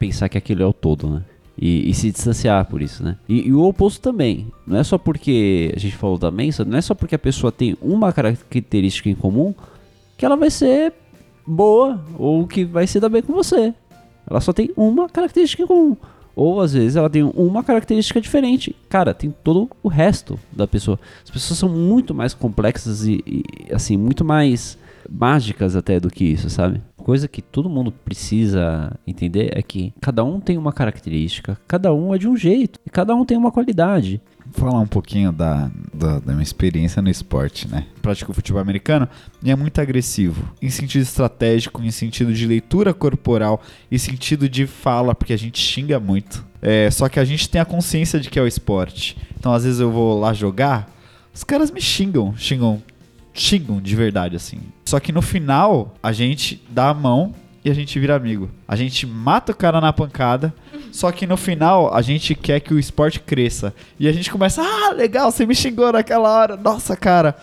[0.00, 1.22] pensar que aquilo é o todo, né?
[1.60, 3.16] E, e se distanciar por isso, né?
[3.28, 4.46] E, e o oposto também.
[4.66, 7.50] Não é só porque a gente falou da mensa, não é só porque a pessoa
[7.52, 9.54] tem uma característica em comum
[10.16, 10.92] que ela vai ser
[11.46, 13.72] boa ou que vai se dar bem com você.
[14.28, 15.96] Ela só tem uma característica em comum.
[16.36, 18.74] Ou às vezes ela tem uma característica diferente.
[18.88, 20.98] Cara, tem todo o resto da pessoa.
[21.24, 24.78] As pessoas são muito mais complexas e, e, assim, muito mais
[25.10, 26.80] mágicas até do que isso, sabe?
[26.96, 32.14] Coisa que todo mundo precisa entender é que cada um tem uma característica, cada um
[32.14, 34.20] é de um jeito e cada um tem uma qualidade.
[34.52, 37.86] Falar um pouquinho da, da, da minha experiência no esporte, né?
[38.02, 39.08] Pratico futebol americano
[39.42, 40.50] e é muito agressivo.
[40.60, 45.60] Em sentido estratégico, em sentido de leitura corporal e sentido de fala, porque a gente
[45.60, 46.44] xinga muito.
[46.60, 49.16] É, só que a gente tem a consciência de que é o esporte.
[49.38, 50.90] Então, às vezes eu vou lá jogar,
[51.32, 52.82] os caras me xingam, xingam,
[53.32, 54.58] xingam de verdade, assim.
[54.84, 57.34] Só que no final, a gente dá a mão
[57.64, 58.50] e a gente vira amigo.
[58.66, 60.52] A gente mata o cara na pancada,
[60.90, 63.74] só que no final a gente quer que o esporte cresça.
[63.98, 66.56] E a gente começa, ah, legal, você me xingou naquela hora.
[66.56, 67.36] Nossa, cara,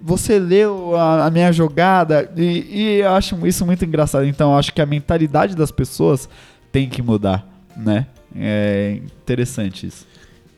[0.00, 2.30] você leu a, a minha jogada.
[2.36, 4.26] E, e eu acho isso muito engraçado.
[4.26, 6.28] Então eu acho que a mentalidade das pessoas
[6.70, 8.06] tem que mudar, né?
[8.34, 10.06] É interessante isso.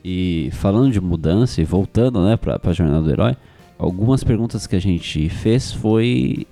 [0.03, 3.37] E falando de mudança e voltando, né, pra, pra jornada do herói,
[3.77, 6.47] algumas perguntas que a gente fez foi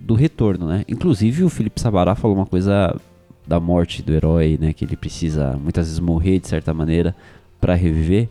[0.00, 0.84] do retorno, né?
[0.88, 2.94] Inclusive o Felipe Sabará falou uma coisa
[3.46, 7.14] da morte do herói, né, que ele precisa muitas vezes morrer de certa maneira
[7.60, 8.28] pra reviver.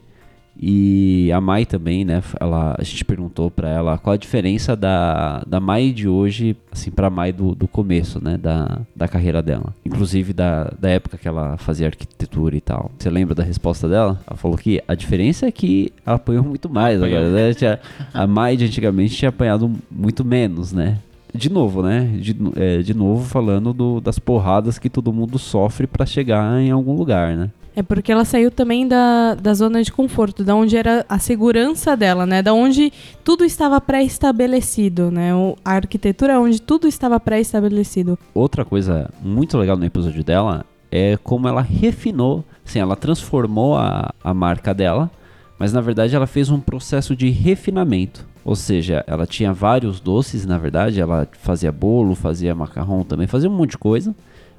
[0.59, 2.21] E a Mai também, né?
[2.39, 6.91] Ela, a gente perguntou pra ela qual a diferença da, da Mai de hoje, assim,
[6.91, 8.37] pra Mai do, do começo, né?
[8.37, 9.73] Da, da carreira dela.
[9.83, 12.91] Inclusive da, da época que ela fazia arquitetura e tal.
[12.99, 14.19] Você lembra da resposta dela?
[14.27, 17.79] Ela falou que a diferença é que ela apanhou muito mais agora, né?
[18.13, 20.99] A Mai de antigamente tinha apanhado muito menos, né?
[21.33, 22.01] De novo, né?
[22.19, 26.69] De, é, de novo falando do- das porradas que todo mundo sofre pra chegar em
[26.71, 27.49] algum lugar, né?
[27.75, 31.97] É porque ela saiu também da, da zona de conforto, da onde era a segurança
[31.97, 32.39] dela, né?
[32.43, 35.33] Da onde tudo estava pré-estabelecido, né?
[35.35, 38.17] O- A arquitetura é onde tudo estava pré-estabelecido.
[38.33, 44.13] Outra coisa muito legal no episódio dela é como ela refinou, assim, ela transformou a,
[44.23, 45.09] a marca dela,
[45.57, 48.25] mas na verdade ela fez um processo de refinamento.
[48.45, 53.49] Ou seja, ela tinha vários doces, na verdade, ela fazia bolo, fazia macarrão também, fazia
[53.49, 54.13] um monte de coisa,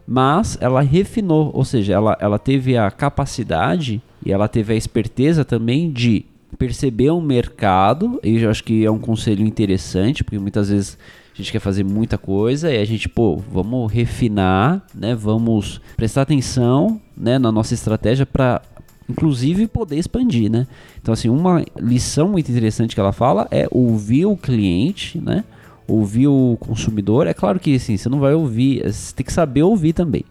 [0.06, 5.44] mas ela refinou, ou seja, ela, ela teve a capacidade e ela teve a esperteza
[5.44, 6.24] também de
[6.58, 10.96] perceber um mercado, e eu acho que é um conselho interessante, porque muitas vezes
[11.34, 15.16] a gente quer fazer muita coisa e a gente, pô, vamos refinar, né?
[15.16, 18.62] Vamos prestar atenção, né, na nossa estratégia para
[19.08, 20.66] inclusive poder expandir, né?
[21.00, 25.44] Então assim, uma lição muito interessante que ela fala é ouvir o cliente, né?
[25.86, 27.26] Ouvir o consumidor.
[27.26, 30.24] É claro que assim, você não vai ouvir, você tem que saber ouvir também.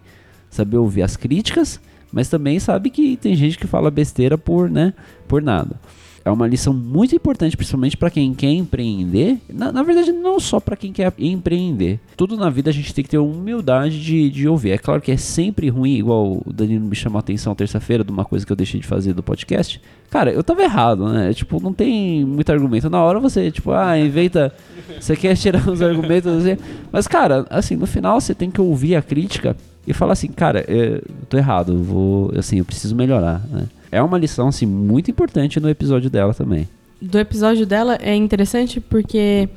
[0.50, 1.80] Saber ouvir as críticas,
[2.12, 4.94] mas também sabe que tem gente que fala besteira por, né,
[5.26, 5.76] por nada
[6.24, 9.38] é uma lição muito importante, principalmente para quem quer empreender.
[9.52, 12.00] Na, na verdade, não só para quem quer empreender.
[12.16, 14.70] Tudo na vida a gente tem que ter humildade de, de ouvir.
[14.70, 18.10] É claro que é sempre ruim, igual o Danilo me chamou a atenção terça-feira de
[18.10, 19.80] uma coisa que eu deixei de fazer do podcast.
[20.08, 21.34] Cara, eu tava errado, né?
[21.34, 22.88] Tipo, não tem muito argumento.
[22.88, 24.54] Na hora você, tipo, ah, inventa.
[24.98, 26.56] Você quer tirar os argumentos assim.
[26.90, 29.54] Mas, cara, assim, no final você tem que ouvir a crítica
[29.86, 33.66] e falar assim, cara, eu tô errado, vou, assim, eu preciso melhorar, né?
[33.94, 36.68] É uma lição, assim, muito importante no episódio dela também.
[37.00, 39.48] Do episódio dela é interessante porque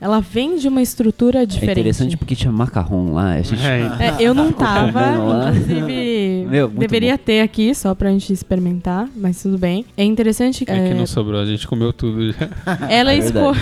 [0.00, 1.76] ela vem de uma estrutura diferente.
[1.76, 3.62] É interessante porque tinha macarrão lá, a gente...
[3.64, 9.42] É, É, eu não tava, inclusive Meu, deveria ter aqui só pra gente experimentar, mas
[9.42, 9.84] tudo bem.
[9.96, 12.48] É interessante é que é, não sobrou, a gente comeu tudo já.
[12.90, 13.54] ela É escolheu.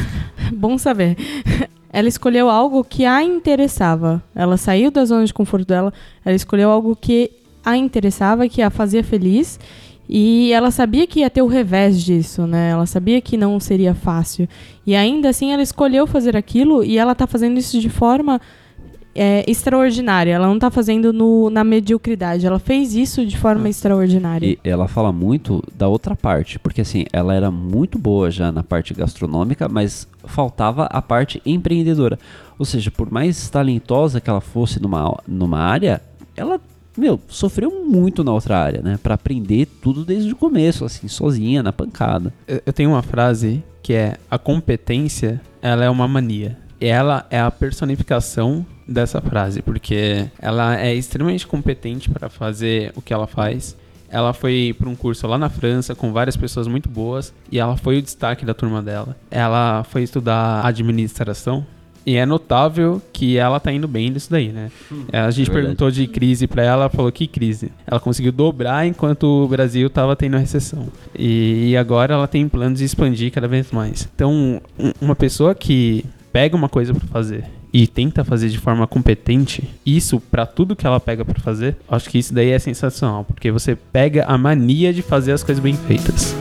[0.54, 1.16] Bom saber.
[1.92, 4.22] Ela escolheu algo que a interessava.
[4.34, 5.92] Ela saiu da zona de conforto dela,
[6.24, 7.32] ela escolheu algo que
[7.64, 9.58] a interessava, que a fazia feliz.
[10.12, 12.70] E ela sabia que ia ter o revés disso, né?
[12.70, 14.48] Ela sabia que não seria fácil.
[14.84, 18.40] E ainda assim ela escolheu fazer aquilo e ela tá fazendo isso de forma
[19.14, 20.32] é, extraordinária.
[20.32, 22.44] Ela não tá fazendo no, na mediocridade.
[22.44, 24.44] Ela fez isso de forma extraordinária.
[24.48, 28.64] E ela fala muito da outra parte, porque assim, ela era muito boa já na
[28.64, 32.18] parte gastronômica, mas faltava a parte empreendedora.
[32.58, 36.02] Ou seja, por mais talentosa que ela fosse numa, numa área,
[36.36, 36.60] ela
[36.96, 38.98] meu, sofreu muito na outra área, né?
[39.02, 42.32] Pra aprender tudo desde o começo, assim, sozinha, na pancada.
[42.48, 46.56] Eu eu tenho uma frase que é: a competência, ela é uma mania.
[46.80, 53.02] E ela é a personificação dessa frase, porque ela é extremamente competente para fazer o
[53.02, 53.76] que ela faz.
[54.08, 57.76] Ela foi para um curso lá na França com várias pessoas muito boas e ela
[57.76, 59.16] foi o destaque da turma dela.
[59.30, 61.64] Ela foi estudar administração
[62.06, 64.70] e é notável que ela tá indo bem nisso daí, né?
[65.12, 67.70] A gente é perguntou de crise para ela, ela falou que crise.
[67.86, 70.88] Ela conseguiu dobrar enquanto o Brasil tava tendo a recessão.
[71.16, 74.08] E, e agora ela tem planos de expandir cada vez mais.
[74.14, 78.86] Então, um- uma pessoa que pega uma coisa para fazer e tenta fazer de forma
[78.86, 83.24] competente, isso para tudo que ela pega para fazer, acho que isso daí é sensacional,
[83.24, 86.34] porque você pega a mania de fazer as coisas bem feitas.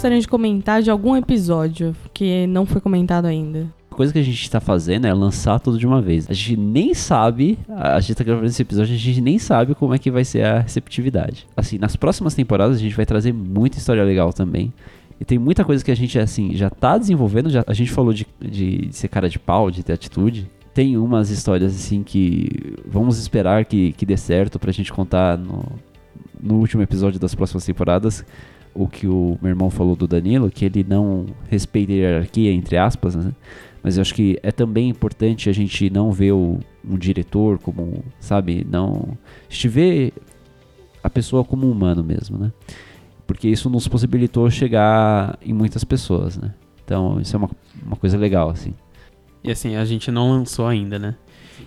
[0.00, 3.66] Gostariam de comentar de algum episódio que não foi comentado ainda?
[3.90, 6.26] A coisa que a gente tá fazendo é lançar tudo de uma vez.
[6.30, 9.92] A gente nem sabe, a gente tá gravando esse episódio, a gente nem sabe como
[9.92, 11.46] é que vai ser a receptividade.
[11.54, 14.72] Assim, nas próximas temporadas a gente vai trazer muita história legal também.
[15.20, 17.50] E tem muita coisa que a gente, assim, já tá desenvolvendo.
[17.50, 20.50] Já, a gente falou de, de, de ser cara de pau, de ter atitude.
[20.72, 22.48] Tem umas histórias, assim, que
[22.86, 25.62] vamos esperar que, que dê certo pra gente contar no,
[26.42, 28.24] no último episódio das próximas temporadas.
[28.74, 32.76] O que o meu irmão falou do Danilo, que ele não respeita a hierarquia, entre
[32.76, 33.32] aspas, né?
[33.82, 38.04] Mas eu acho que é também importante a gente não ver o, um diretor como,
[38.18, 39.16] sabe, não.
[39.48, 40.12] A gente vê
[41.02, 42.52] a pessoa como um humano mesmo, né?
[43.26, 46.52] Porque isso nos possibilitou chegar em muitas pessoas, né?
[46.84, 47.50] Então isso é uma,
[47.86, 48.74] uma coisa legal, assim.
[49.42, 51.14] E assim, a gente não lançou ainda, né?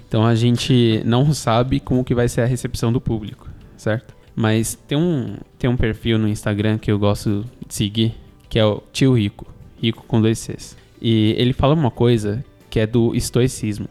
[0.07, 4.13] Então a gente não sabe como que vai ser a recepção do público, certo?
[4.35, 8.15] Mas tem um, tem um perfil no Instagram que eu gosto de seguir,
[8.49, 9.45] que é o Tio Rico,
[9.81, 10.75] Rico com dois Cs.
[11.01, 13.87] E ele fala uma coisa que é do estoicismo.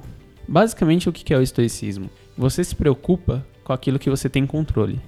[0.48, 2.10] Basicamente, o que é o estoicismo?
[2.36, 4.98] Você se preocupa com aquilo que você tem controle.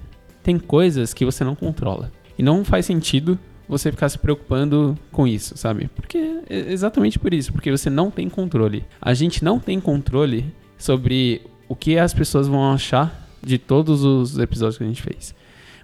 [0.41, 2.11] Tem coisas que você não controla.
[2.37, 5.89] E não faz sentido você ficar se preocupando com isso, sabe?
[5.95, 6.17] Porque
[6.49, 8.85] é exatamente por isso, porque você não tem controle.
[9.01, 14.37] A gente não tem controle sobre o que as pessoas vão achar de todos os
[14.39, 15.35] episódios que a gente fez.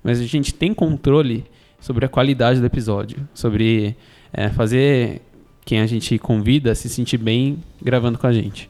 [0.03, 1.45] Mas a gente tem controle
[1.79, 3.95] sobre a qualidade do episódio, sobre
[4.33, 5.21] é, fazer
[5.63, 8.69] quem a gente convida se sentir bem gravando com a gente.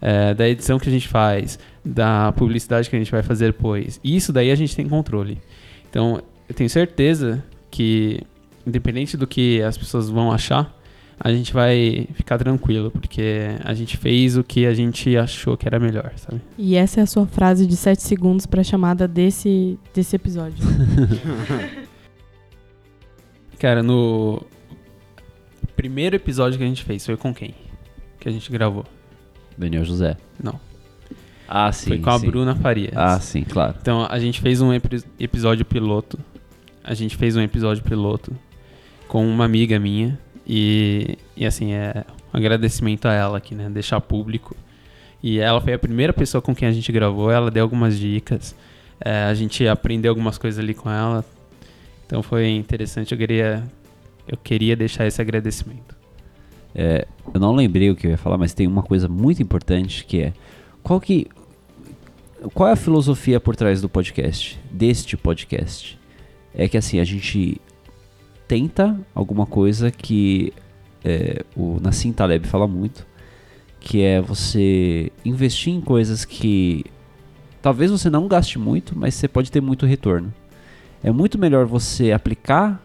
[0.00, 4.00] É, da edição que a gente faz, da publicidade que a gente vai fazer depois.
[4.02, 5.40] Isso daí a gente tem controle.
[5.88, 8.20] Então, eu tenho certeza que,
[8.66, 10.73] independente do que as pessoas vão achar,
[11.18, 15.66] a gente vai ficar tranquilo, porque a gente fez o que a gente achou que
[15.66, 16.40] era melhor, sabe?
[16.58, 20.64] E essa é a sua frase de 7 segundos pra chamada desse, desse episódio.
[23.58, 24.42] Cara, no
[25.76, 27.54] primeiro episódio que a gente fez foi com quem?
[28.20, 28.84] Que a gente gravou?
[29.56, 30.16] Daniel José.
[30.42, 30.58] Não.
[31.48, 31.88] Ah, sim.
[31.88, 32.26] foi com a sim.
[32.26, 32.96] Bruna Farias.
[32.96, 33.74] Ah, sim, claro.
[33.80, 36.18] Então, a gente fez um epi- episódio piloto.
[36.82, 38.32] A gente fez um episódio piloto
[39.06, 40.18] com uma amiga minha.
[40.46, 43.68] E, e assim, é um agradecimento a ela aqui, né?
[43.70, 44.56] Deixar público.
[45.22, 47.30] E ela foi a primeira pessoa com quem a gente gravou.
[47.30, 48.54] Ela deu algumas dicas.
[49.00, 51.24] É, a gente aprendeu algumas coisas ali com ela.
[52.06, 53.12] Então foi interessante.
[53.12, 53.64] Eu queria,
[54.28, 55.96] eu queria deixar esse agradecimento.
[56.74, 60.04] É, eu não lembrei o que eu ia falar, mas tem uma coisa muito importante
[60.04, 60.32] que é
[60.82, 61.28] qual que
[62.52, 65.98] qual é a filosofia por trás do podcast, deste podcast?
[66.54, 67.60] É que assim a gente
[68.46, 70.52] tenta alguma coisa que
[71.04, 73.06] é, o Nassim Taleb fala muito,
[73.80, 76.84] que é você investir em coisas que
[77.60, 80.32] talvez você não gaste muito, mas você pode ter muito retorno.
[81.02, 82.82] É muito melhor você aplicar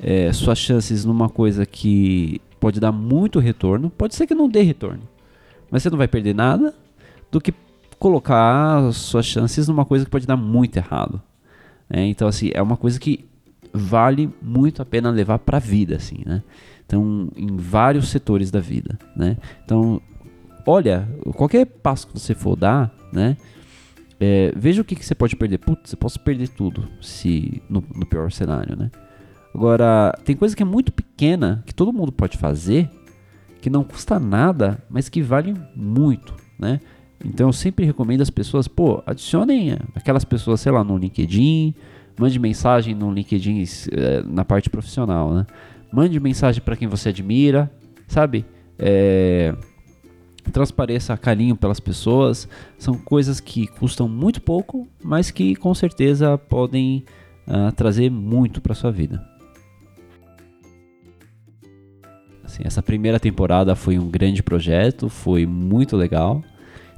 [0.00, 4.62] é, suas chances numa coisa que pode dar muito retorno, pode ser que não dê
[4.62, 5.02] retorno,
[5.70, 6.74] mas você não vai perder nada,
[7.30, 7.52] do que
[7.98, 11.20] colocar suas chances numa coisa que pode dar muito errado.
[11.88, 12.06] né?
[12.06, 13.24] Então, assim, é uma coisa que
[13.76, 16.42] vale muito a pena levar pra vida, assim, né?
[16.84, 19.36] Então, em vários setores da vida, né?
[19.64, 20.00] Então,
[20.66, 23.36] olha, qualquer passo que você for dar, né?
[24.20, 25.58] é, veja o que, que você pode perder.
[25.58, 28.90] Putz, eu posso perder tudo se no, no pior cenário, né?
[29.54, 32.90] Agora, tem coisa que é muito pequena que todo mundo pode fazer,
[33.60, 36.80] que não custa nada, mas que vale muito, né?
[37.24, 41.74] Então eu sempre recomendo as pessoas, pô, adicionem aquelas pessoas, sei lá, no LinkedIn,
[42.18, 43.62] mande mensagem no LinkedIn
[43.92, 45.46] eh, na parte profissional, né?
[45.92, 47.70] Mande mensagem para quem você admira,
[48.08, 48.44] sabe?
[48.78, 49.54] É,
[50.52, 52.48] transpareça carinho pelas pessoas.
[52.78, 57.04] São coisas que custam muito pouco, mas que com certeza podem
[57.46, 59.24] uh, trazer muito para sua vida.
[62.44, 66.42] Assim, essa primeira temporada foi um grande projeto, foi muito legal.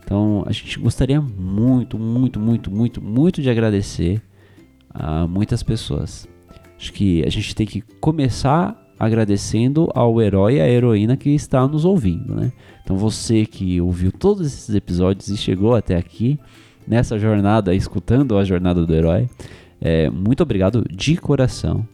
[0.05, 4.23] Então a gente gostaria muito, muito, muito, muito, muito de agradecer
[4.91, 6.29] a muitas pessoas.
[6.79, 11.67] Acho que a gente tem que começar agradecendo ao herói e à heroína que está
[11.67, 12.53] nos ouvindo, né?
[12.83, 16.39] Então você que ouviu todos esses episódios e chegou até aqui
[16.87, 19.29] nessa jornada, escutando a jornada do herói,
[19.81, 21.87] é, muito obrigado de coração.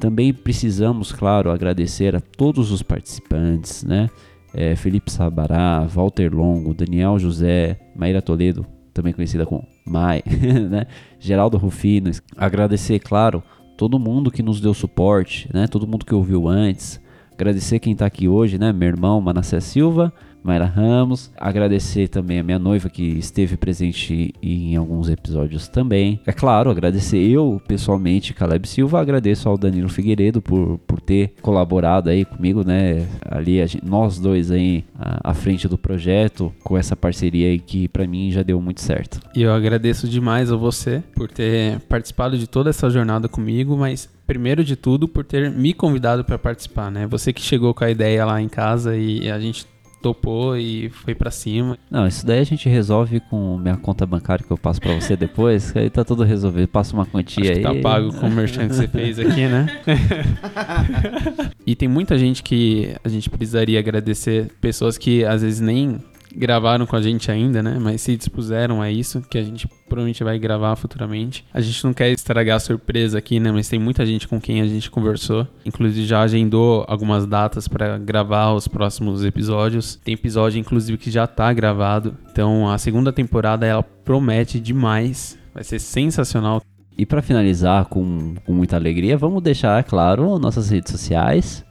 [0.00, 4.08] Também precisamos, claro, agradecer a todos os participantes, né?
[4.54, 8.64] É, Felipe Sabará, Walter Longo, Daniel José, Maíra Toledo,
[8.98, 10.22] também conhecida como Mai,
[10.68, 10.86] né?
[11.20, 12.10] Geraldo Rufino.
[12.36, 13.42] Agradecer, claro,
[13.76, 15.68] todo mundo que nos deu suporte, né?
[15.68, 17.00] Todo mundo que ouviu antes.
[17.32, 18.72] Agradecer quem está aqui hoje, né?
[18.72, 20.12] Meu irmão Manassé Silva,
[20.42, 21.30] Mayra Ramos.
[21.36, 26.20] Agradecer também a minha noiva que esteve presente em alguns episódios também.
[26.26, 29.00] É claro, agradecer eu pessoalmente, Caleb Silva.
[29.00, 33.06] Agradeço ao Danilo Figueiredo por, por ter colaborado aí comigo, né?
[33.24, 37.88] Ali, gente, nós dois aí à, à, frente do projeto, com essa parceria aí que
[37.88, 39.20] para mim já deu muito certo.
[39.34, 44.08] E eu agradeço demais a você por ter participado de toda essa jornada comigo, mas
[44.26, 47.06] primeiro de tudo por ter me convidado para participar, né?
[47.06, 49.66] Você que chegou com a ideia lá em casa e a gente
[50.00, 51.78] topou e foi para cima.
[51.90, 55.16] Não, isso daí a gente resolve com minha conta bancária que eu passo para você
[55.16, 56.68] depois, que aí tá tudo resolvido.
[56.68, 57.62] Passa uma quantia Acho aí.
[57.62, 59.66] tá pago com o merchan que você fez aqui, né?
[61.66, 65.98] e tem muita gente que a gente precisaria agradecer, pessoas que às vezes nem
[66.34, 67.78] gravaram com a gente ainda, né?
[67.80, 71.44] Mas se dispuseram a isso, que a gente provavelmente vai gravar futuramente.
[71.52, 73.50] A gente não quer estragar a surpresa aqui, né?
[73.50, 75.46] Mas tem muita gente com quem a gente conversou.
[75.64, 79.96] Inclusive já agendou algumas datas para gravar os próximos episódios.
[79.96, 82.16] Tem episódio, inclusive, que já tá gravado.
[82.30, 85.38] Então a segunda temporada ela promete demais.
[85.54, 86.62] Vai ser sensacional.
[86.96, 91.64] E para finalizar com, com muita alegria, vamos deixar, claro, nossas redes sociais.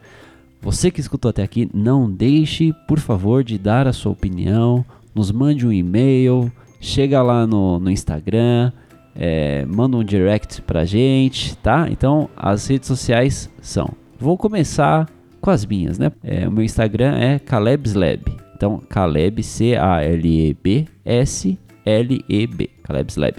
[0.62, 4.86] Você que escutou até aqui, não deixe, por favor, de dar a sua opinião.
[5.14, 8.72] Nos mande um e-mail, chega lá no, no Instagram,
[9.16, 11.88] é, manda um direct pra gente, tá?
[11.90, 13.90] Então, as redes sociais são.
[14.20, 15.10] Vou começar
[15.42, 16.12] com as minhas, né?
[16.24, 18.38] É, o meu Instagram é CalebsLab.
[18.56, 23.38] Então, Caleb, C-A-L-E-B, S-L-E-B, CalebsLab.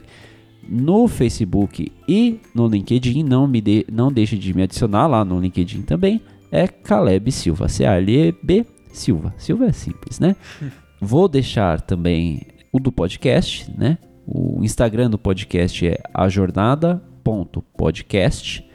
[0.69, 5.41] No Facebook e no LinkedIn, não, me de, não deixe de me adicionar lá no
[5.41, 6.21] LinkedIn também
[6.51, 7.69] é Caleb Silva.
[7.69, 9.35] C-A-L-E-B Silva.
[9.37, 10.35] Silva é simples, né?
[11.01, 12.43] Vou deixar também
[12.73, 13.99] o do podcast, né?
[14.27, 18.67] O Instagram do podcast é ajornada.podcast.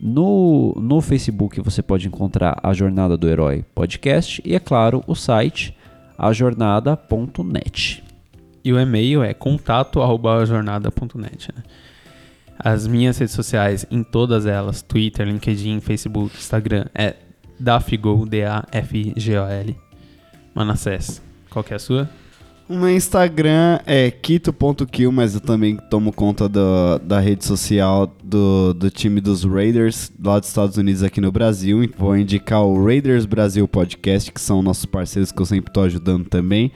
[0.00, 5.14] No, no Facebook você pode encontrar a Jornada do Herói Podcast e, é claro, o
[5.14, 5.74] site
[6.18, 8.04] ajornada.net.
[8.64, 11.48] E o e-mail é contato.ajornada.net.
[11.54, 11.62] Né?
[12.58, 17.16] As minhas redes sociais, em todas elas, Twitter, LinkedIn, Facebook, Instagram, é
[17.58, 19.76] Dafgol, D-A-F-G-O-L.
[20.54, 22.08] Manassés, qual que é a sua?
[22.66, 28.72] O meu Instagram é quito.kill, mas eu também tomo conta do, da rede social do,
[28.72, 31.86] do time dos Raiders lá dos Estados Unidos aqui no Brasil.
[31.98, 36.26] Vou indicar o Raiders Brasil Podcast, que são nossos parceiros que eu sempre estou ajudando
[36.26, 36.72] também.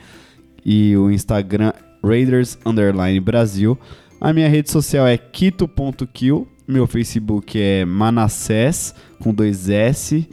[0.63, 1.73] E o Instagram
[2.05, 2.59] Raiders
[3.23, 3.79] Brasil.
[4.21, 6.49] A minha rede social é quito.kill.
[6.67, 10.29] Meu Facebook é Manassés, com dois S.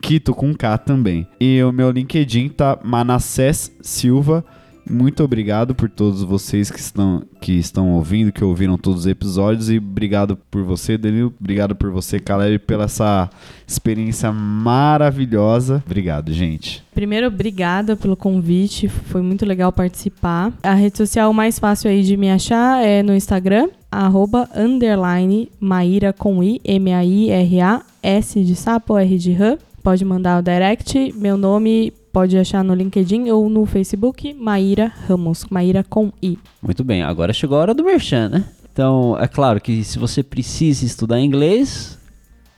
[0.00, 1.28] Quito com K também.
[1.38, 4.44] E o meu LinkedIn tá Manassés Silva.
[4.90, 9.70] Muito obrigado por todos vocês que estão, que estão ouvindo, que ouviram todos os episódios.
[9.70, 11.32] E obrigado por você, Danilo.
[11.38, 13.30] Obrigado por você, Caleb, pela essa
[13.66, 15.82] experiência maravilhosa.
[15.86, 16.82] Obrigado, gente.
[16.92, 18.88] Primeiro, obrigada pelo convite.
[18.88, 20.52] Foi muito legal participar.
[20.62, 26.12] A rede social mais fácil aí de me achar é no Instagram, arroba, underline, Maíra
[26.12, 29.56] com I, M-A-I-R-A, S de sapo, R de rã.
[29.82, 31.14] Pode mandar o direct.
[31.16, 36.38] Meu nome pode achar no LinkedIn ou no Facebook, Maíra Ramos, Maíra com I.
[36.62, 38.44] Muito bem, agora chegou a hora do merchan, né?
[38.72, 41.98] Então, é claro que se você precisa estudar inglês,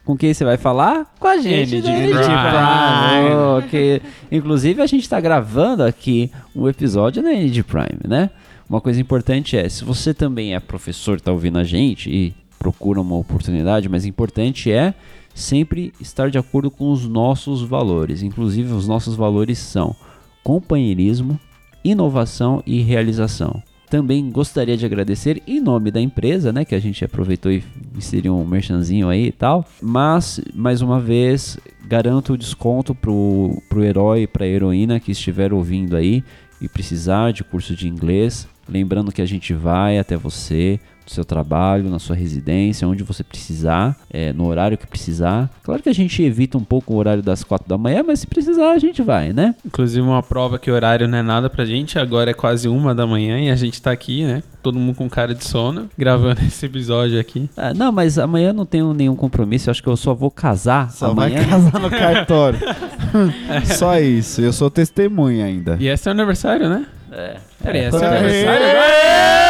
[0.05, 1.15] com quem você vai falar?
[1.19, 1.77] Com a gente.
[1.77, 2.13] ND Prime.
[2.13, 3.71] Prime.
[3.71, 8.31] Que, inclusive, a gente está gravando aqui um episódio na ND Prime, né?
[8.69, 13.01] Uma coisa importante é, se você também é professor, está ouvindo a gente e procura
[13.01, 14.95] uma oportunidade, mas importante é
[15.35, 18.23] sempre estar de acordo com os nossos valores.
[18.23, 19.95] Inclusive, os nossos valores são
[20.43, 21.39] companheirismo,
[21.85, 23.63] inovação e realização.
[23.93, 26.65] também gostaria de agradecer em nome da empresa, né?
[26.65, 27.63] Que a gente aproveitou e
[27.95, 29.67] inseriu um merchanzinho aí e tal.
[29.83, 35.53] Mas, mais uma vez, garanto o desconto pro, pro herói e pra heroína que estiver
[35.53, 36.25] ouvindo aí
[36.59, 38.49] e precisar de curso de inglês.
[38.67, 43.97] Lembrando que a gente vai até você, seu trabalho, na sua residência, onde você precisar,
[44.11, 45.51] é, no horário que precisar.
[45.63, 48.27] Claro que a gente evita um pouco o horário das quatro da manhã, mas se
[48.27, 49.55] precisar a gente vai, né?
[49.65, 52.95] Inclusive uma prova que o horário não é nada pra gente, agora é quase uma
[52.95, 54.43] da manhã e a gente tá aqui, né?
[54.63, 57.51] Todo mundo com cara de sono, gravando esse episódio aqui.
[57.57, 60.31] Ah, não, mas amanhã eu não tenho nenhum compromisso, eu acho que eu só vou
[60.31, 61.41] casar Só amanhã.
[61.41, 62.59] vai casar no cartório.
[63.77, 64.41] Só isso.
[64.41, 65.77] Eu sou testemunha ainda.
[65.79, 66.87] E esse é o aniversário, né?
[67.11, 67.37] É.
[67.63, 69.42] Peraí, É, esse é o aniversário!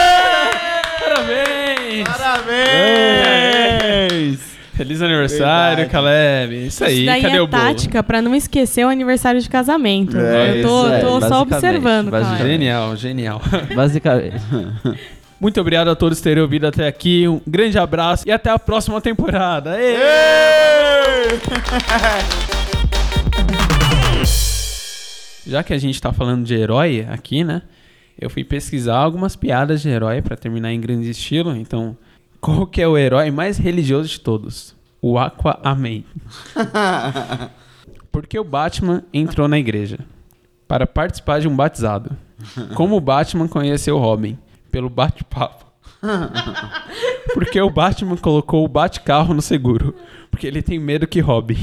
[2.67, 4.53] Parabéns!
[4.75, 5.91] Feliz aniversário, Verdade.
[5.91, 6.67] Caleb.
[6.67, 7.63] Isso aí, Isso daí cadê é o bolo?
[7.63, 10.17] tática pra não esquecer o aniversário de casamento.
[10.19, 12.25] É, eu tô, isso é, tô só basicamente, observando, cara.
[12.25, 12.51] basicamente.
[12.53, 13.43] Genial, genial.
[13.77, 14.37] Basicamente.
[15.39, 17.29] Muito obrigado a todos por terem ouvido até aqui.
[17.29, 19.77] Um grande abraço e até a próxima temporada.
[19.79, 19.97] Ê!
[25.47, 27.63] Já que a gente tá falando de herói aqui, né?
[28.19, 31.57] Eu fui pesquisar algumas piadas de herói pra terminar em grande estilo.
[31.57, 31.97] Então,
[32.43, 34.75] qual que é o herói mais religioso de todos?
[35.01, 36.03] O Aquaman.
[38.11, 40.01] Por que o Batman entrou na igreja?
[40.67, 42.17] Para participar de um batizado.
[42.75, 44.37] Como o Batman conheceu o Robin?
[44.73, 45.65] Pelo bate-papo.
[47.33, 49.95] Por que o Batman colocou o bate-carro no seguro?
[50.29, 51.59] Porque ele tem medo que Robin.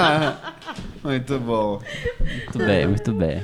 [1.04, 1.82] Muito bom.
[2.20, 3.42] Muito bem, muito bem.